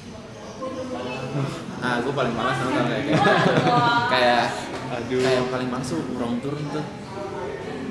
[1.79, 3.25] Nah gue paling malas nonton kayak kayak
[4.11, 4.45] kayak
[4.91, 5.19] aduh.
[5.23, 6.85] kayak yang paling masuk wrong turn tuh.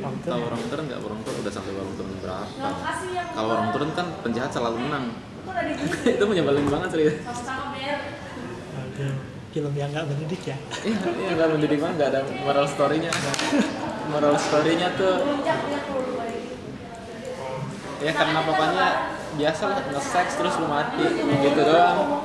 [0.02, 1.00] Tahu wrong turn nggak?
[1.02, 2.46] Wrong turn udah sampai wrong turn berapa?
[3.32, 5.14] Kalau wrong turn kan penjahat selalu menang.
[6.06, 7.16] Itu menyebelin banget serius
[8.78, 9.14] Aduh,
[9.50, 10.56] film yang nggak mendidik ya?
[10.86, 13.10] Iya, iya nggak mendidik banget, nggak ada moral story-nya.
[14.10, 15.14] Moral story-nya tuh
[18.02, 18.86] ya karena pokoknya
[19.38, 22.22] biasa lah nge-sex terus lu mati gitu doang.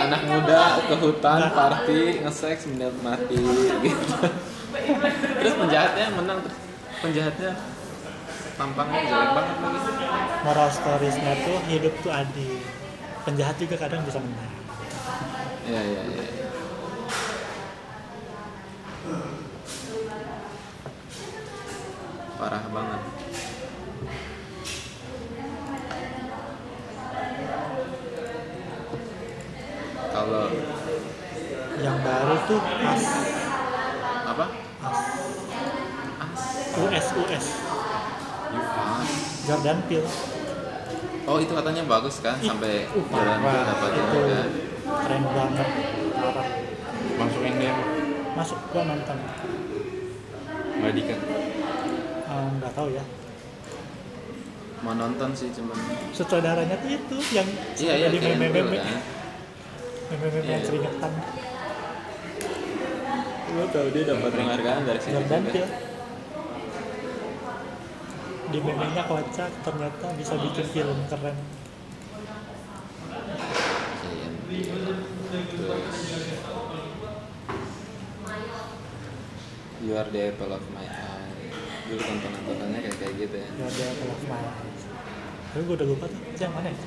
[0.00, 2.64] Anak muda ke hutan party nge-sex
[3.04, 4.16] mati gitu.
[5.40, 6.69] Terus penjahatnya menang terus
[7.00, 7.52] penjahatnya
[8.60, 10.04] tampangnya jelek banget lagi.
[10.44, 12.60] moral storiesnya tuh hidup tuh adil.
[13.24, 14.52] Penjahat juga kadang bisa menang.
[15.64, 16.24] Iya iya iya.
[22.36, 23.02] Parah banget.
[30.10, 30.46] Kalau
[31.80, 33.04] yang baru tuh as
[34.28, 34.46] apa
[34.84, 35.00] as
[36.80, 37.46] US US
[39.44, 40.10] Jordan Peele.
[41.24, 44.48] Oh itu katanya bagus kan sampai uh, Jordan Peele dapat itu kan
[45.00, 45.68] keren banget
[46.12, 46.48] parah.
[47.16, 47.72] Masuk India
[48.32, 49.16] masuk gua nonton.
[50.72, 51.20] Nggak dikat
[52.30, 53.02] Eh, nggak tahu ya.
[54.80, 55.76] Mau nonton sih cuman.
[56.10, 58.98] Sutradaranya tuh itu yang iya iya di meme meme kan.
[60.10, 60.58] Meme yang Iya.
[60.62, 61.12] keringetan
[63.50, 65.52] Gue tau dia dapat penghargaan dari situ Jordan juga.
[65.52, 65.89] Peele
[68.50, 71.36] di memenya kocak ternyata bisa bikin film keren
[74.10, 74.26] Iya.
[79.80, 81.32] You are the apple of my eye.
[81.86, 83.48] Dulu tontonan-tontonannya kayak kayak gitu ya.
[83.56, 84.82] Jordan Peele of My Eyes
[85.50, 86.78] tapi gue udah lupa tuh itu yang mana ya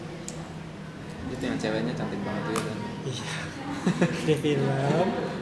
[1.28, 2.78] Itu yang ceweknya cantik banget juga kan.
[3.04, 3.28] iya
[4.24, 4.64] di film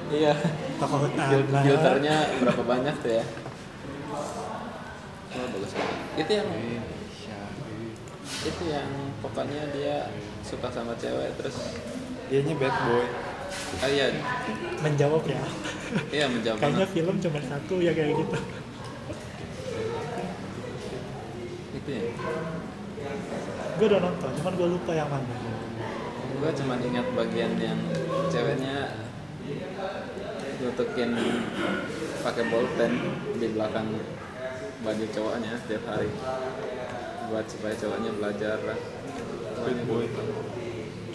[0.10, 0.34] Iya.
[0.82, 3.26] tokoh utama Filternya berapa banyak tuh ya?
[5.32, 5.98] Oh bagus banget.
[6.20, 6.50] Itu yang
[8.42, 8.90] itu yang
[9.22, 10.10] pokoknya dia
[10.42, 11.78] suka sama cewek terus
[12.28, 13.06] dianya bad boy.
[13.84, 14.12] Ah iya.
[14.84, 15.42] Menjawab ya.
[16.12, 16.58] Iya menjawab.
[16.60, 16.96] Kayaknya banget.
[16.96, 18.38] film cuma satu ya kayak gitu.
[21.80, 22.04] Itu ya?
[23.80, 25.36] Gue udah nonton cuman gue lupa yang mana.
[26.42, 27.80] Gue cuma ingat bagian yang
[28.32, 28.96] ceweknya
[30.62, 31.12] nutukin
[32.22, 32.92] pakai bolpen
[33.42, 33.90] di belakang
[34.82, 36.10] baju cowoknya setiap hari.
[37.32, 38.58] Buat supaya cowoknya belajar
[39.62, 40.06] bad boy.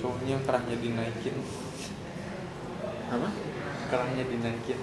[0.01, 1.37] Cowoknya kerahnya dinaikin.
[3.11, 3.29] Apa?
[3.93, 4.81] Kerahnya dinaikin.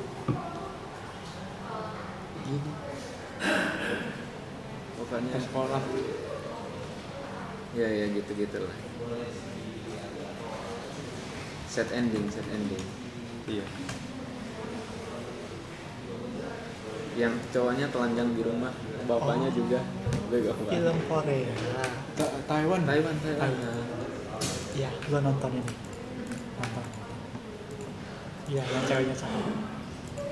[2.43, 2.71] Gini.
[4.99, 5.83] Pokoknya sekolah.
[7.73, 8.77] Ya ya gitu gitu lah
[11.73, 12.85] set ending set ending.
[13.49, 13.65] Iya
[17.13, 18.73] yang cowoknya telanjang di rumah
[19.03, 19.55] bapaknya Oh.
[19.55, 19.79] juga.
[20.27, 21.53] Bego banget film Korea.
[22.13, 22.81] Ta- Taiwan?
[22.83, 23.37] Taiwan Taiwan.
[23.53, 23.85] Taiwan.
[24.73, 25.73] ya gue nonton ini.
[26.57, 26.85] Nonton.
[28.43, 29.45] Iya yang ceweknya cakep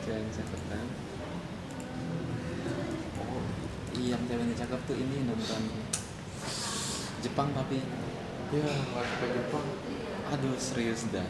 [0.02, 0.86] ceweknya cakep kan
[3.22, 3.44] oh
[3.94, 5.62] iya yang ceweknya cakep tuh ini nonton.
[7.22, 7.78] Jepang tapi.
[8.52, 9.66] Ya nggak suka Jepang.
[10.32, 11.28] Aduh serius dah.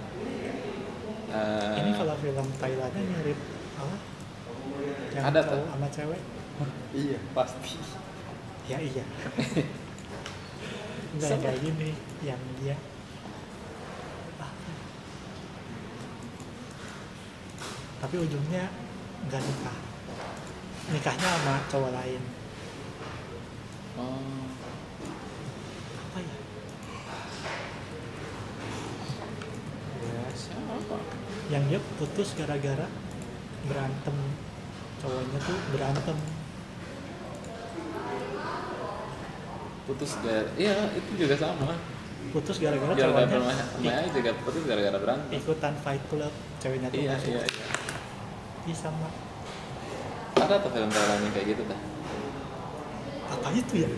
[1.31, 3.39] Eh, ini kalau film Thailandnya mirip
[3.75, 3.95] apa
[5.11, 5.61] yang Ada tuh.
[5.67, 6.21] sama cewek?
[6.93, 7.75] Iya pasti.
[8.69, 9.03] Ya iya.
[11.19, 11.43] Sama.
[11.43, 11.91] kayak gini
[12.23, 12.77] yang dia.
[14.39, 14.51] Ah.
[17.99, 18.71] tapi ujungnya
[19.27, 19.77] nggak nikah.
[20.91, 22.21] Nikahnya sama cowok lain.
[23.99, 24.47] Oh.
[26.09, 26.37] Apa ya?
[30.01, 30.97] Ya siapa?
[31.51, 32.87] Yang dia putus gara-gara
[33.67, 34.15] berantem
[35.01, 36.17] cowoknya tuh berantem.
[39.89, 41.73] Putus gara iya itu juga sama.
[42.29, 43.37] Putus gara-gara gara-gara cowoknya.
[43.41, 45.33] rumah rumahnya juga putus gara-gara berantem.
[45.41, 47.65] Ikutan fight club ceweknya tuh iya iya iya.
[48.69, 49.09] Ih, sama.
[50.37, 51.81] Ada tuh film Thailand yang kayak gitu dah
[53.31, 53.89] apa itu ya?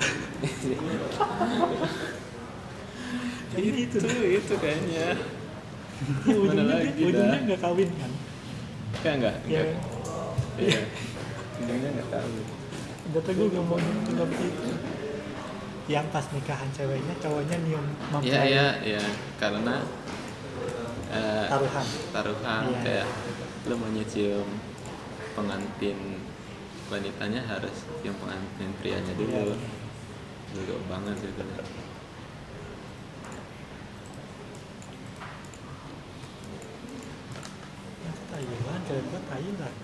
[3.53, 5.13] Ini itu itu itu kayaknya.
[6.25, 8.11] Ya, ujungnya, lagi ujungnya nggak kawin kan?
[9.01, 9.92] Kayak enggak ya enggak
[10.59, 10.81] iya.
[11.61, 12.31] Ujungnya nggak tahu.
[13.13, 14.71] Tuh gue ngomongin juga begitu
[15.91, 19.03] yang pas nikahan ceweknya cowoknya nyium iya mempelai iya iya.
[19.35, 19.75] Karena
[21.11, 21.85] eh, taruhan.
[22.15, 22.79] taruhan Iya.
[22.87, 23.07] kayak
[23.67, 24.47] lu mau nyicium
[25.35, 25.99] pengantin
[26.87, 29.51] wanitanya harus yang pengantin prianya dulu.
[29.51, 29.57] Iya.
[30.53, 31.43] Bego banget sih itu
[38.33, 39.75] Thailand cewek gue Thailand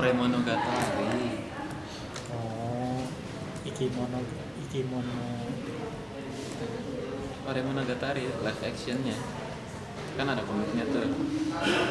[0.00, 1.44] Koremonogatari
[2.32, 3.04] oh
[3.68, 4.24] ikimono
[4.64, 5.20] ikimono
[7.44, 9.12] Koremonogatari live actionnya.
[10.16, 11.04] Kan ada komiknya tuh.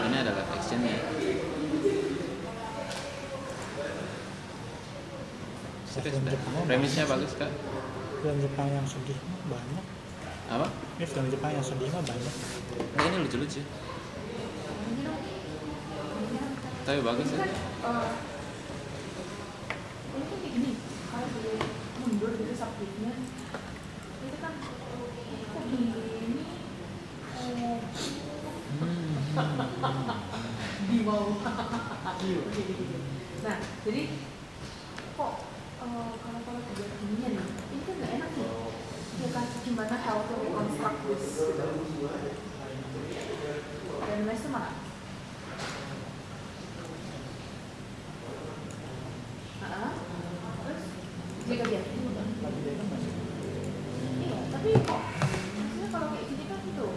[0.10, 0.98] Ini ada live actionnya.
[5.86, 6.34] Serius dah
[6.66, 7.38] premisnya bagus.
[7.38, 7.54] kak?
[8.26, 9.86] Film Jepang yang sedih banyak.
[10.50, 10.66] Apa?
[10.98, 12.34] Ini film Jepang yang sedih banyak.
[12.98, 13.62] Nah, ini lucu-lucu
[16.90, 17.46] tapi bagus ya
[35.20, 35.34] kok
[35.84, 38.52] eh, kalau kalau kegiatan ginian nih ini kan nggak enak nih
[39.20, 42.08] ya kan gimana how to reconstruct this gitu
[44.08, 44.72] dan mes itu mana
[49.60, 49.92] Ah,
[50.64, 50.84] terus
[51.52, 53.12] jika dia lagi dia kan masih
[54.24, 55.02] iya tapi kok
[55.60, 56.88] maksudnya kalau kayak gini kan gitu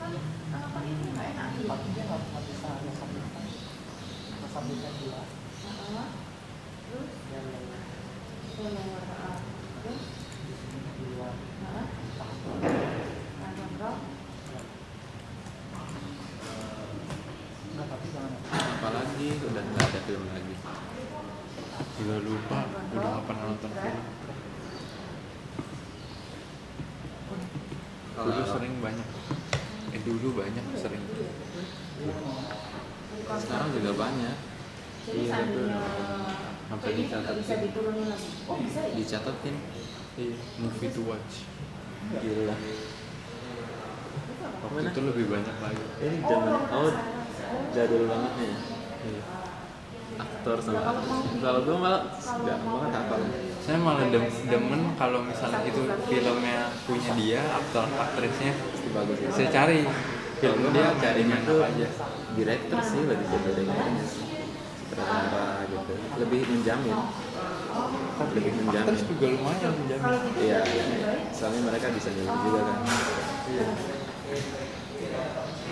[0.00, 3.44] kan eh, kan ini nggak enak nih tapi dia nggak nggak bisa ngesambilkan
[4.40, 5.22] ngesambilkan dua
[5.64, 6.08] Ah,
[6.88, 9.36] terus ya ya ya ya ya ah.
[9.80, 10.02] terus
[11.00, 11.28] dua
[11.64, 11.86] ah,
[13.40, 13.96] nah contoh
[17.74, 20.54] nggak tapi jangan apalagi udah nggak ada film lagi
[21.74, 24.04] Udah lupa, udah nggak pernah nonton film.
[28.14, 29.08] Dulu kalau sering banyak.
[29.94, 31.02] Eh dulu banyak sering.
[33.24, 34.36] sekarang juga banyak
[35.04, 35.80] jadi Iya, seandainya
[36.68, 39.56] Sampai kayak gini nggak bisa diturunin lagi oh bisa ya dicatatin
[40.14, 41.42] Iya, movie to watch.
[42.14, 42.70] gila apa?
[44.64, 45.84] Waktu itu lebih banyak lagi.
[45.98, 47.04] ini Oh, zaman belum oh pernah.
[47.70, 48.54] jadul banget nih
[49.04, 49.22] Iya.
[50.14, 53.20] aktor sama aktris kalau gue malah nggak banget hafal
[53.58, 58.52] Saya malah dem demen kalau misalnya itu filmnya punya dia, aktor aktrisnya.
[58.88, 59.78] bagus ya Saya cari
[60.38, 61.88] film dia carinya mana aja.
[62.32, 64.04] director sih lebih ke directornya
[64.86, 66.94] sutradara gitu lebih menjamin
[68.34, 68.86] lebih menjamin.
[68.86, 70.14] Aktris juga lumayan menjamin.
[70.30, 70.60] gitu iya.
[71.34, 72.78] soalnya mereka bisa milih juga kan.
[73.44, 73.66] Iya.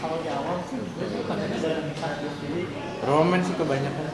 [0.03, 2.63] kalau di awal sih gue dari dinamika jadi
[3.07, 4.07] Romance sih kebanyakan.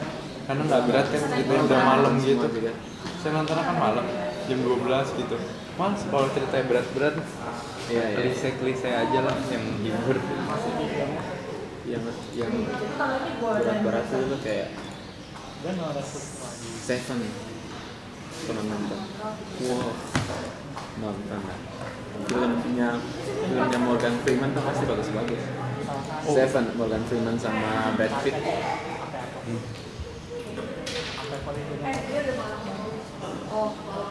[0.49, 2.47] Karena nggak berat kan gitu udah malam Semua gitu.
[2.49, 2.71] juga
[3.21, 4.05] Saya nontonnya kan malam
[4.49, 5.35] jam 12 gitu.
[5.77, 7.15] Mas kalau ceritanya berat-berat
[7.89, 8.17] iya iya.
[8.21, 10.17] klise-klise aja lah yang menghibur.
[11.89, 12.05] yang
[12.37, 14.69] yang jadi kalau ini gua dan berat-berat itu kayak
[15.65, 16.47] ada suka
[16.85, 17.48] Seven
[18.47, 18.99] pernah nonton?
[19.65, 19.91] Wow
[20.99, 21.41] nonton.
[22.29, 22.89] Lah filmnya
[23.47, 25.43] filmnya Morgan Freeman tuh pasti bagus-bagus.
[26.27, 26.33] Oh.
[26.35, 28.35] Seven Morgan Freeman sama Brad Pitt.
[28.35, 29.57] Eh
[33.49, 34.07] oh oh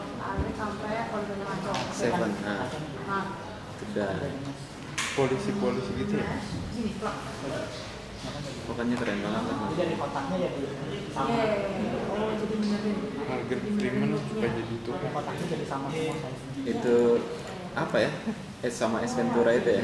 [1.39, 2.67] ngaco Seven nah
[3.07, 3.25] nah
[3.79, 4.11] udah
[5.09, 6.27] Polisi-polisi gitu ya.
[8.69, 10.63] pokoknya keren banget jadi dari kotaknya ya di
[11.19, 11.35] sama.
[11.35, 11.79] Yeah
[12.19, 12.97] oh jadi benerin.
[13.29, 14.89] Morgan Freeman suka jadi itu.
[14.91, 16.97] Yang kotaknya jadi sama semua size itu
[17.77, 18.11] apa ya?
[18.65, 19.83] Eh sama S Ventura itu ya?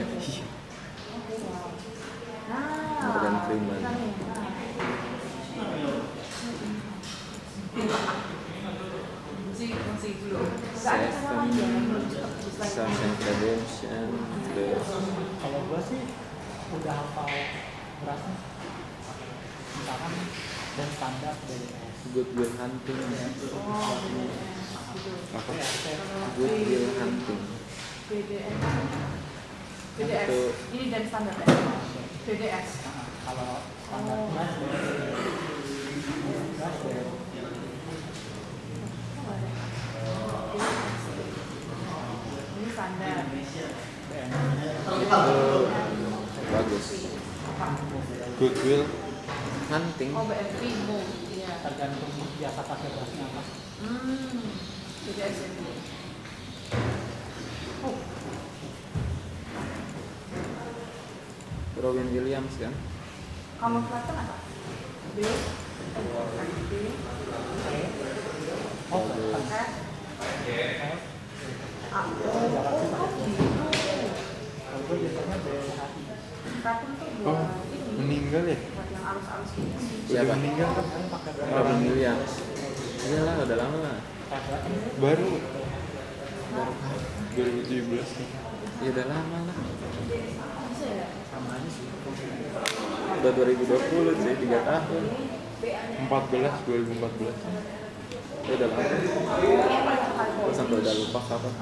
[2.49, 3.79] Nah Morgan Freeman.
[3.79, 4.43] nah.
[12.65, 14.07] Seven, Redemption
[15.41, 16.01] kalau gue sih
[16.75, 17.29] udah hafal
[17.99, 18.33] misalkan
[20.75, 21.67] dan standar dari
[22.11, 24.29] Good Will Hunting Oh, bener.
[24.91, 25.11] Gitu.
[25.31, 25.51] Apa?
[26.35, 27.41] Good Will Hunting
[28.05, 28.55] BDS.
[29.95, 30.27] BDS.
[30.27, 31.47] Itu- Ini dan standar ya?
[32.27, 32.67] BDS.
[33.25, 34.55] kalau standar Oh, ada.
[42.55, 43.17] Ini standar.
[46.45, 46.85] Bagus
[48.35, 49.04] Goodwill.
[49.65, 51.09] Hunting Oh, BFP move.
[51.33, 51.57] Iya.
[51.65, 53.41] tergantung biasa pakai kelasnya apa
[53.75, 54.45] Hmm.
[55.05, 55.73] Ini.
[57.85, 57.97] Oh,
[61.81, 62.73] Robin Williams kan
[63.55, 64.35] kamu kelihatan apa?
[65.15, 65.19] B.
[65.25, 66.73] B.
[68.91, 68.95] oh.
[68.95, 69.11] Oh, oh,
[74.75, 75.21] oh, gitu.
[75.25, 75.65] tuh
[77.25, 77.41] Oh,
[77.97, 78.57] meninggal ya?
[79.05, 79.97] Arus-arus gitu sih.
[80.09, 80.33] Siapa?
[80.33, 80.41] Kan?
[80.41, 80.69] kan
[81.53, 82.33] Robin Williams
[83.05, 83.97] iya lah udah lama lah
[84.97, 85.29] Baru
[87.37, 88.29] 2017 nih.
[88.81, 89.57] ya udah lama lah
[90.09, 91.05] Bisa ya?
[91.29, 91.85] sama aja sih
[93.15, 95.03] udah 2020 sih 3 tahun
[96.09, 98.49] 14 2014.
[98.49, 98.83] ya udah lama
[100.35, 101.53] Gua sampai udah lupa kapan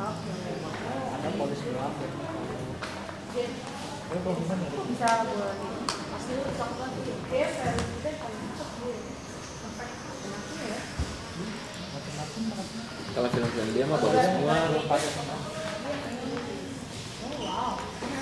[4.87, 5.09] Bisa
[13.13, 13.33] kalau ya.
[13.33, 14.53] film-film dia mah bagus semua
[14.85, 15.35] pada sama
[17.23, 17.79] Oh, wow.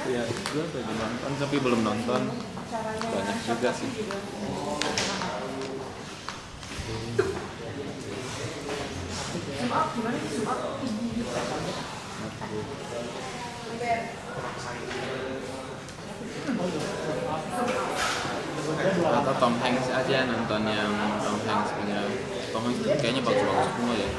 [0.07, 2.22] ya gue lagi nonton tapi belum nonton
[2.72, 3.89] Caranya Banyak juga sih.
[9.72, 10.59] up gimana sih zoom up?
[19.12, 22.05] atau Tom Hanks aja nonton yang Tom Hanks punya.
[22.53, 24.09] Tom Hanks kayaknya bagus-bagus semua ya.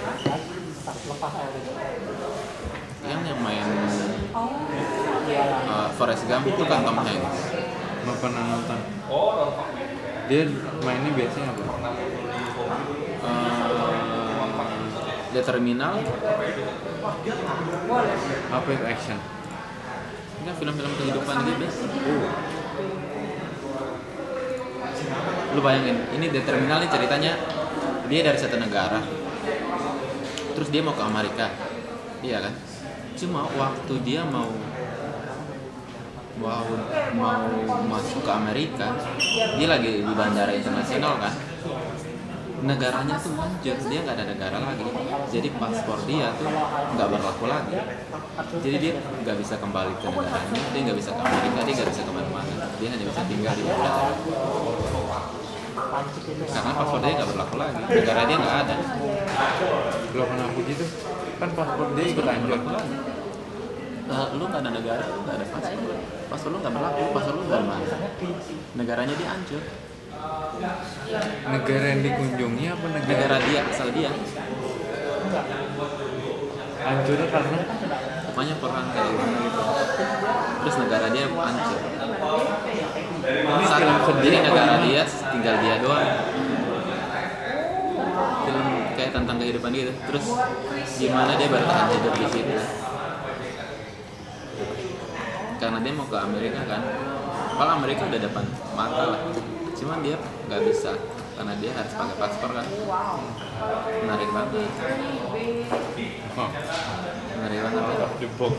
[3.07, 3.67] Yang yang main
[4.35, 4.67] Oh,
[5.71, 7.55] uh, Forrest Gump itu kan Tom Hanks.
[8.03, 8.79] Nggak pernah nonton.
[10.27, 10.43] Dia
[10.83, 11.63] mainnya biasanya apa?
[13.23, 13.63] Uh,
[15.31, 16.03] The Terminal.
[18.51, 19.19] Apa itu action?
[20.43, 21.67] Ini film-film kehidupan gitu
[25.53, 27.33] lu bayangin ini The Terminal nih ceritanya.
[28.09, 29.01] Dia dari satu negara
[30.53, 31.49] terus dia mau ke Amerika.
[32.21, 32.55] Iya kan?
[33.17, 34.53] Cuma waktu dia mau
[36.41, 36.67] mau
[37.17, 37.45] mau
[37.89, 38.97] masuk ke Amerika
[39.57, 41.35] dia lagi di bandara internasional kan?
[42.63, 44.87] Negaranya tuh hancur dia nggak ada negara lagi.
[45.33, 46.53] Jadi paspor dia tuh
[46.95, 47.75] nggak berlaku lagi.
[48.61, 52.03] Jadi dia nggak bisa kembali ke negaranya dia nggak bisa ke Amerika dia nggak bisa
[52.05, 52.67] ke mana-mana.
[52.77, 53.81] Dia hanya bisa tinggal di itu
[55.93, 57.83] karena paspor dia nggak berlaku lagi.
[57.85, 58.77] Negara dia nggak ada.
[60.17, 60.85] Lo kenapa gitu
[61.37, 62.61] kan paspor dia ikut anjir
[64.03, 65.97] Eh, lu nggak ada negara lu nggak ada paspor
[66.29, 67.87] paspor lu nggak berlaku paspor lu dari mana
[68.77, 69.63] negaranya dia hancur.
[71.51, 73.11] Negara yang dikunjungi apa negara?
[73.11, 74.11] Negara dia asal dia.
[76.83, 77.59] Hancurnya karena?
[78.33, 79.63] Pokoknya perang kayak gitu.
[80.63, 81.81] Terus negara dia hancur
[83.67, 83.83] saat
[84.21, 86.11] jadi negara dia tinggal dia doang.
[88.43, 88.67] Film
[88.99, 89.93] kayak tentang kehidupan gitu.
[90.11, 90.25] Terus
[91.01, 92.55] gimana dia bertahan hidup di situ?
[95.63, 96.83] Karena dia mau ke Amerika kan.
[97.55, 99.21] Padahal Amerika udah depan mata lah.
[99.79, 100.17] Cuman dia
[100.51, 100.93] nggak bisa
[101.33, 102.67] karena dia harus pakai paspor kan.
[104.03, 104.69] Menarik banget.
[107.39, 107.83] Menarik banget.
[108.21, 108.57] The box.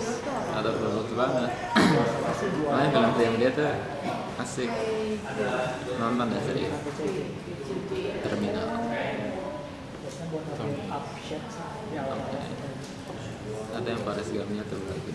[0.53, 3.69] Atau bagus banget makanya film-film dia tuh
[4.41, 4.69] asik.
[6.01, 6.73] Nonton deh serius
[8.23, 8.67] terminal.
[11.93, 12.39] Ya Oke.
[13.73, 15.13] ada yang Paris Gump-nya tuh lagi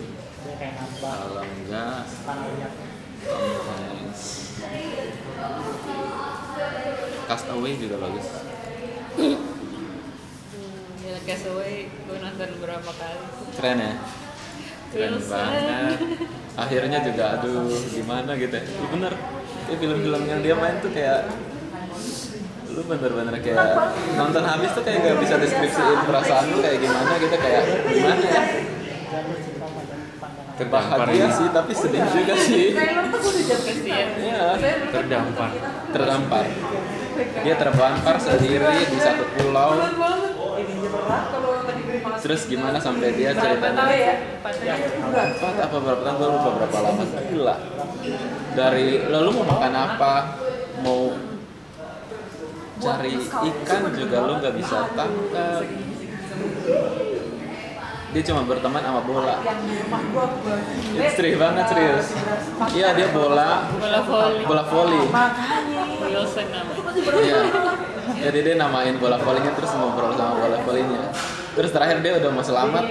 [1.03, 2.07] kalau enggak
[3.27, 4.23] Tom Hanks.
[7.27, 8.27] Castaway juga bagus.
[11.03, 13.27] Ya, Castaway gue nonton berapa kali.
[13.59, 13.95] keren ya
[14.93, 15.37] keren Wilson.
[15.37, 15.99] banget.
[16.59, 18.65] Akhirnya juga aduh gimana gitu ya.
[18.91, 19.13] Bener.
[19.69, 21.29] Ya film-film yang dia main tuh kayak
[22.73, 23.75] lu bener-bener kayak
[24.15, 28.43] nonton habis tuh kayak gak bisa deskripsiin perasaan lu kayak gimana gitu kayak gimana ya?
[30.59, 32.67] Terdampar bahagia ini sih tapi sedih juga sih.
[34.19, 34.45] Iya,
[34.91, 35.51] terdampar.
[35.95, 36.45] Terdampar.
[37.19, 39.79] Dia terdampar sendiri di satu pulau
[42.19, 44.15] terus gimana sampai dia Berapa ceritanya tahun ya?
[45.09, 46.17] empat apa berapa tahun?
[46.19, 47.03] Gue lupa berapa lama.
[47.07, 47.57] Gila.
[48.55, 50.15] Dari lalu mau makan apa?
[50.83, 51.03] Mau
[52.79, 55.63] cari ikan juga lu nggak bisa tangkap.
[58.09, 59.37] Dia cuma berteman sama bola.
[60.97, 62.07] Ekstrim banget serius.
[62.73, 63.69] Iya dia bola.
[63.69, 64.43] Bola voli.
[64.49, 65.01] bola voli.
[65.13, 65.83] Makanya.
[66.09, 67.13] Wilson namanya.
[67.21, 67.41] iya.
[68.19, 71.13] Jadi dia namain bola volinya terus ngobrol sama bola volinya
[71.59, 72.85] terus terakhir dia udah mau selamat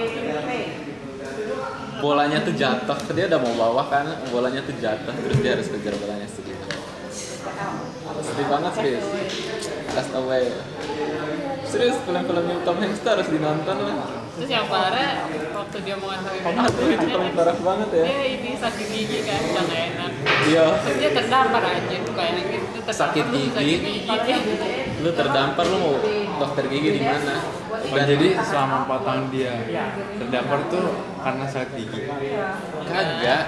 [2.04, 5.96] bolanya tuh jatuh dia udah mau bawa kan bolanya tuh jatuh terus dia harus kejar
[5.96, 6.80] bolanya sedih banget
[8.28, 9.06] sedih banget serius
[9.88, 10.52] Castaway
[11.64, 16.46] serius film-film Tom Hanks tuh harus dinonton lah Terus yang parah waktu dia mau nganterin
[16.46, 20.10] aduh itu paling parah banget ya dia ini sakit gigi kan udah enak.
[20.46, 22.78] iya Terus dia terdampar aja tuh kayak gitu.
[22.86, 23.50] terdampar Sakit gigi.
[24.06, 25.02] Sakit gigi.
[25.02, 25.96] lu terdampar lu mau
[26.38, 27.34] dokter gigi di mana
[27.68, 29.52] oh, jadi selama 4 tahun dia
[30.16, 30.86] terdampar tuh
[31.18, 32.02] karena sakit gigi
[32.84, 33.42] kagak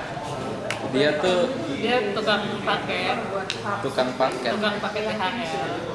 [0.91, 1.41] dia tuh
[1.81, 3.17] Dia tukang paket,
[3.81, 5.33] tukang paket tukang paket THL.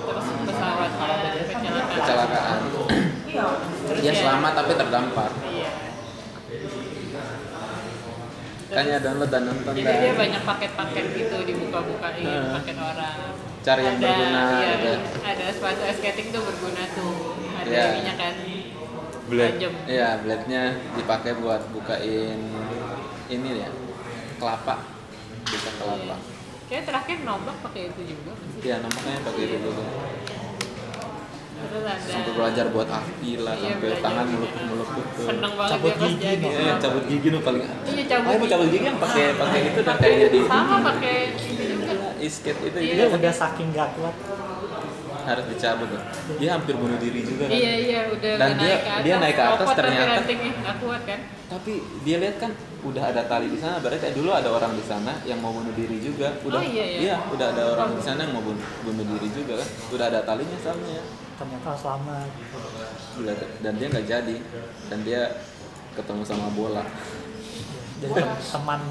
[0.01, 1.89] Terus pesawat kan kecelakaan.
[1.91, 2.59] kecelakaan
[3.27, 3.45] Iya.
[3.93, 5.69] Dia ya- selamat tapi terdampar Iya.
[8.65, 12.51] kayaknya download dan nonton Jadi dah dia banyak paket-paket gitu dibuka-bukain Nah.
[12.55, 13.17] paket orang.
[13.65, 14.91] Cari yang ada, berguna, Iya, gitu.
[15.25, 17.13] ada sepatu skating tuh berguna tuh.
[17.57, 17.85] Ada Iya.
[17.89, 18.33] ininya kan.
[19.25, 19.57] Blade.
[19.57, 19.73] Tajam.
[19.89, 20.63] Iya, blade-nya
[20.93, 22.39] dipakai buat bukain
[23.25, 23.69] ini ya,
[24.37, 24.85] kelapa.
[25.49, 26.15] Bisa kelapa.
[26.65, 28.61] Kayak terakhir nombak pakai itu juga masih.
[28.61, 29.83] Iya, nampaknya pakai itu dulu.
[31.55, 32.05] Terus ada.
[32.05, 35.21] Sampai belajar buat api lah, Iya, sampai tangan meluk-meluk gitu.
[35.25, 36.45] Seneng banget Cabut gigi, jadi.
[36.45, 37.61] Iya, cabut gigi nu paling.
[37.65, 41.15] Iya, cabut Ayo mau cabut gigi yang pakai pakai itu dan kayaknya di Sama pakai
[41.33, 42.04] itu juga.
[42.25, 42.93] Isket itu Iya.
[42.95, 44.15] dia udah saking gak kuat
[45.25, 46.01] harus dicabut ya.
[46.37, 47.57] Dia hampir bunuh diri juga kan.
[47.57, 49.01] Iya iya udah Dan dia- naik ke atas.
[49.01, 51.19] dia naik ke atas ternyata- nggak kuat kan?
[51.45, 51.71] Tapi
[52.05, 52.51] dia lihat kan
[52.85, 55.97] udah ada tali di sana, berarti dulu ada orang di sana yang mau bunuh diri
[55.97, 56.29] juga.
[56.41, 57.15] Udah, Oh, iya, iya.
[57.25, 59.69] udah ada orang di sana yang mau bunuh, bunuh diri juga kan.
[59.89, 61.01] Udah ada talinya soalnya.
[61.35, 63.27] ternyata selamat gitu.
[63.59, 64.35] Dan dia nggak jadi
[64.87, 65.21] dan dia
[65.91, 66.79] ketemu sama bola
[67.97, 68.81] jadi tem- teman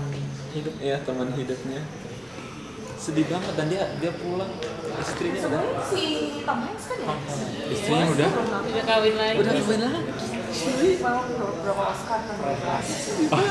[0.50, 1.80] hidup Iya teman hidupnya
[3.04, 4.48] sedih banget dan dia dia pulang.
[4.94, 6.02] Istrinya udah si
[6.46, 7.14] Tom Hanks kan ya?
[7.68, 8.28] Istrinya udah?
[8.64, 9.36] Udah kawin lagi.
[9.44, 10.12] udah kawin lagi?
[11.04, 11.20] Mau
[11.60, 12.36] berapa Oscar kan?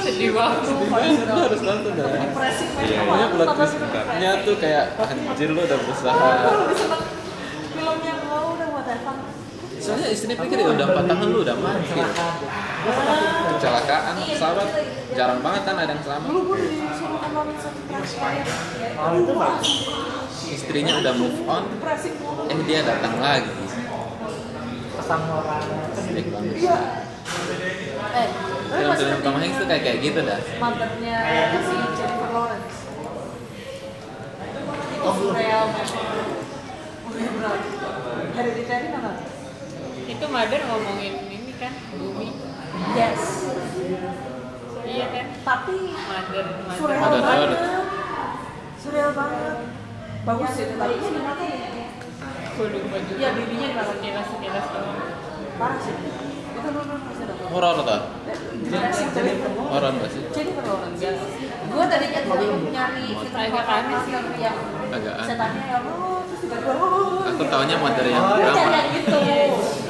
[0.02, 0.62] Sedih banget.
[0.74, 2.18] Lu harus nonton dah.
[2.18, 3.70] Impresif banget.
[4.18, 7.04] Iya, tuh kayak anjir lu udah berusaha Lebih seneng
[7.76, 9.16] film yang mau udah whatever.
[9.84, 12.00] Soalnya istrinya pikir ya udah empat tahun lu udah mati.
[13.60, 14.68] Kecelakaan pesawat
[15.12, 16.30] jarang banget kan ada yang selamat.
[19.36, 19.72] Bagus
[20.54, 21.64] istrinya udah move on.
[22.48, 23.52] Eh dia datang lagi.
[26.14, 26.56] Baik banget.
[26.62, 26.78] Iya.
[28.14, 28.28] Eh,
[28.78, 30.40] lu film masih film Tom Hanks tuh kayak kayak gitu dah.
[30.62, 31.18] mantannya
[31.66, 32.78] si Jennifer Lawrence.
[34.94, 35.90] Itu surreal memang.
[37.10, 37.62] Udah berat.
[38.34, 39.33] Hereditary nonton?
[40.14, 42.30] Itu Mother ngomongin ini kan, bumi.
[42.94, 43.22] Yes.
[44.84, 45.26] Iya kan?
[45.42, 46.78] Tapi Mother, Mother.
[46.78, 47.20] surreal ada.
[47.20, 47.50] banget.
[48.78, 49.58] Surreal banget.
[50.24, 51.88] Bagus sih, tapi ini dimakan ya.
[52.54, 53.18] Gue lupa juga.
[53.18, 53.96] Iya, bibinya dimakan.
[53.98, 54.98] Sekilas sekilas doang.
[55.58, 55.96] Parah sih.
[57.54, 58.04] Horor banget.
[59.68, 61.04] horor gak sih Jennifer Lawrence.
[61.68, 64.14] Gue tadinya tuh nyari Agak aneh sih.
[64.16, 64.58] horor yang
[64.94, 69.20] agak aneh setannya yang oh terus tiba-tiba oh aku taunya mother yang drama yang gitu.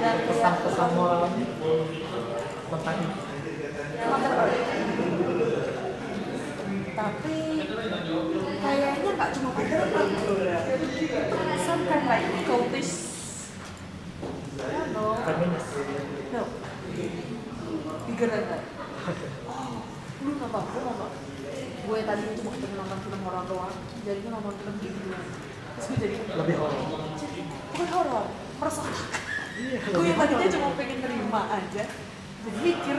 [0.00, 1.46] Dan pesan-pesan moralnya
[2.70, 3.16] tentang ini.
[6.94, 7.36] Tapi
[8.60, 10.68] kayaknya nggak cuma Mother Earth.
[11.66, 12.92] Some kind like cultish.
[14.90, 15.16] Know.
[15.24, 15.66] feminis
[16.30, 16.42] No.
[18.06, 18.62] Bigger than that.
[19.48, 19.80] Oh,
[20.20, 20.60] lu nggak apa?
[20.60, 21.10] Gue nonton.
[21.88, 23.74] Gue tadi mau ketemu nonton film horor doang.
[24.04, 25.00] Jadi gue nonton film gitu.
[25.10, 26.80] Terus gue jadi lebih horor
[27.80, 28.24] bukan horor,
[28.60, 29.29] meresahkan.
[29.60, 31.84] Iya Gue yang tadinya cuma pengen terima aja.
[32.40, 32.96] Jadi mikir.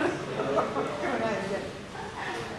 [1.22, 1.60] aja.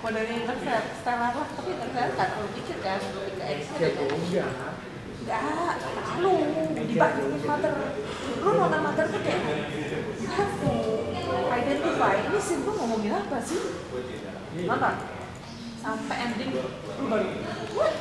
[0.02, 3.90] Modelnya interstellar Stellar lah, tapi interstellar nggak terlalu mikir kan, lebih ke action aja.
[4.10, 4.50] enggak
[5.22, 5.74] Enggak,
[6.18, 6.34] lalu
[6.90, 7.72] dibandingin mother
[8.42, 9.42] Lu nonton mother tuh kayak
[10.58, 10.72] to
[11.54, 13.62] identify Ini scene tuh ngomongin apa sih?
[14.66, 14.94] Nonton
[15.78, 17.26] Sampai ending Lu baru
[17.78, 17.94] What?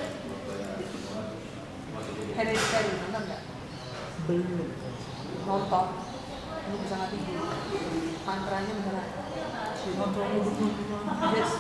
[2.33, 3.41] Hereditary, nonton gak?
[4.21, 4.80] belum
[5.47, 5.87] Nonton.
[6.61, 7.41] Lu bisa nggak tidur
[8.21, 9.07] Mantranya beneran
[9.81, 11.51] Yes.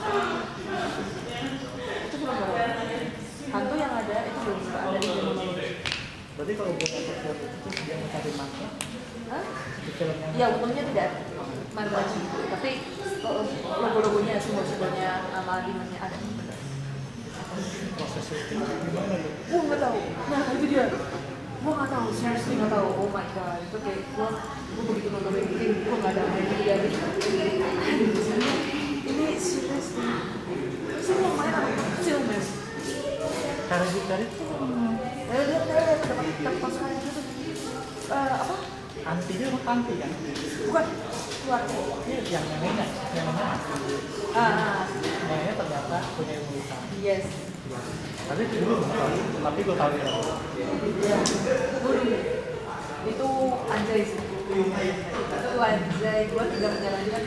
[2.05, 2.53] Itu belum baru
[3.51, 5.35] Hantu yang ada itu belum ada di film
[6.31, 8.67] berarti kalau gue nonton film itu terus dia mencari makna
[9.31, 9.43] Hah?
[10.35, 11.09] Ya untungnya tidak.
[11.71, 12.19] Mandraji,
[12.51, 12.71] tapi
[13.23, 13.47] oh,
[13.79, 16.17] logo-logonya, simbol-simbolnya, nama di mana ada.
[17.95, 19.15] proses syuting gimana?
[19.23, 19.99] Gue nggak tahu.
[20.27, 20.85] Nah itu dia.
[21.61, 22.89] Gue nggak tahu, seriously nggak tahu.
[22.97, 24.27] Oh my god, itu kayak gue,
[24.73, 26.75] gue begitu nonton ini, gue nggak ada main dia.
[29.05, 30.09] Ini seriously.
[31.01, 31.69] Sini yang main apa?
[32.01, 32.41] Film ya.
[33.71, 34.43] Hereditary itu
[35.31, 37.21] lihat lihat dapat dapat pasukan gitu.
[38.11, 38.55] Eh, apa?
[39.01, 40.11] antinya apa anti kan
[40.67, 40.85] Bukan
[41.41, 41.77] keluarga.
[42.05, 42.85] Iya, yang neneknya
[43.17, 43.95] yang anti
[44.35, 44.85] Ah,
[45.25, 47.25] neneknya ternyata punya ilmu hitam yes.
[48.31, 48.79] Tapi dulu
[49.43, 50.07] tapi gue tahu ya
[53.01, 53.27] itu
[53.67, 54.03] anjay.
[54.07, 57.21] Itu anjay, gue tidak menyarankan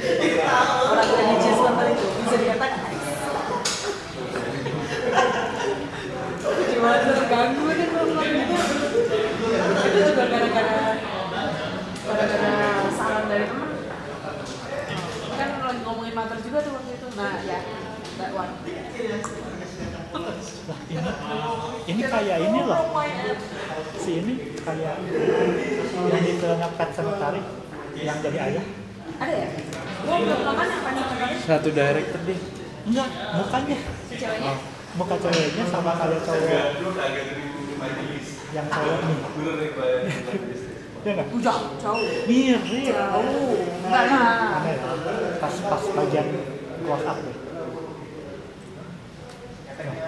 [0.86, 2.94] orang religius nonton itu bisa dikatakan.
[6.72, 8.56] Cuma terganggu kan nonton itu.
[9.84, 10.78] Itu juga gara-gara
[12.00, 12.52] gara-gara
[12.96, 13.70] saran dari temen.
[15.34, 17.06] Kan lagi ngomongin mater juga tuh waktu itu.
[17.18, 17.60] Nah ya,
[18.22, 18.52] that one.
[20.14, 21.10] Lah ini
[21.90, 22.80] ini kayak ini loh.
[23.98, 24.94] Si ini kayak
[25.94, 26.90] yang di filmnya Pet
[27.94, 28.64] yang jadi ayah.
[29.18, 29.48] Ada ya?
[30.04, 32.40] Gue belum yang panik kemarin satu director deh.
[32.84, 33.08] Enggak
[33.38, 33.78] mukanya.
[34.10, 34.54] Si ceweknya.
[34.94, 36.46] muka ceweknya sama kayak cowok
[38.54, 39.18] yang cowok nih
[41.04, 41.28] ya nggak?
[41.36, 42.00] Jauh, jauh.
[42.24, 42.62] mirip.
[42.64, 43.58] Jauh.
[43.84, 44.64] Enggak lah
[45.42, 46.26] pas pas bagian
[46.86, 47.36] close up deh
[49.74, 49.98] Enggak.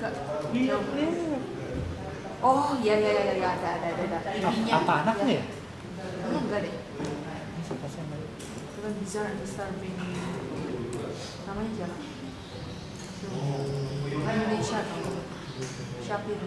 [0.00, 0.39] mirip
[2.40, 4.30] Oh iya iya iya iya ada ada ada ada.
[4.34, 4.82] Ininya.
[4.82, 5.44] apa anaknya ya
[6.26, 8.18] enggak deh Ini siapa sih yang?
[8.74, 9.94] Film Bizarre and Disturbing
[11.46, 11.96] namanya siapa?
[14.30, 16.46] Indonesia bukan beda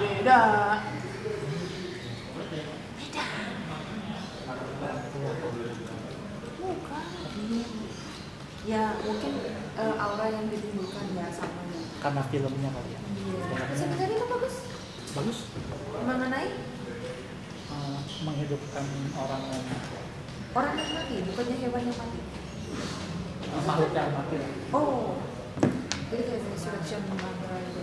[0.00, 0.40] beda
[8.62, 9.32] ya mungkin
[9.74, 13.00] eh, aura yang ditimbulkan ya sama ya Karena filmnya kali ya.
[13.00, 13.64] Iya.
[13.76, 14.54] Sebenarnya itu bagus.
[15.12, 15.38] Bagus.
[16.00, 16.48] Mengenai
[17.70, 18.82] Eh, menghidupkan
[19.14, 19.62] orang yang
[20.50, 22.18] orang yang mati, bukannya hewan yang mati.
[23.62, 24.36] makhluk yang mati.
[24.74, 25.22] Oh,
[26.10, 27.82] jadi kayak resurrection itu.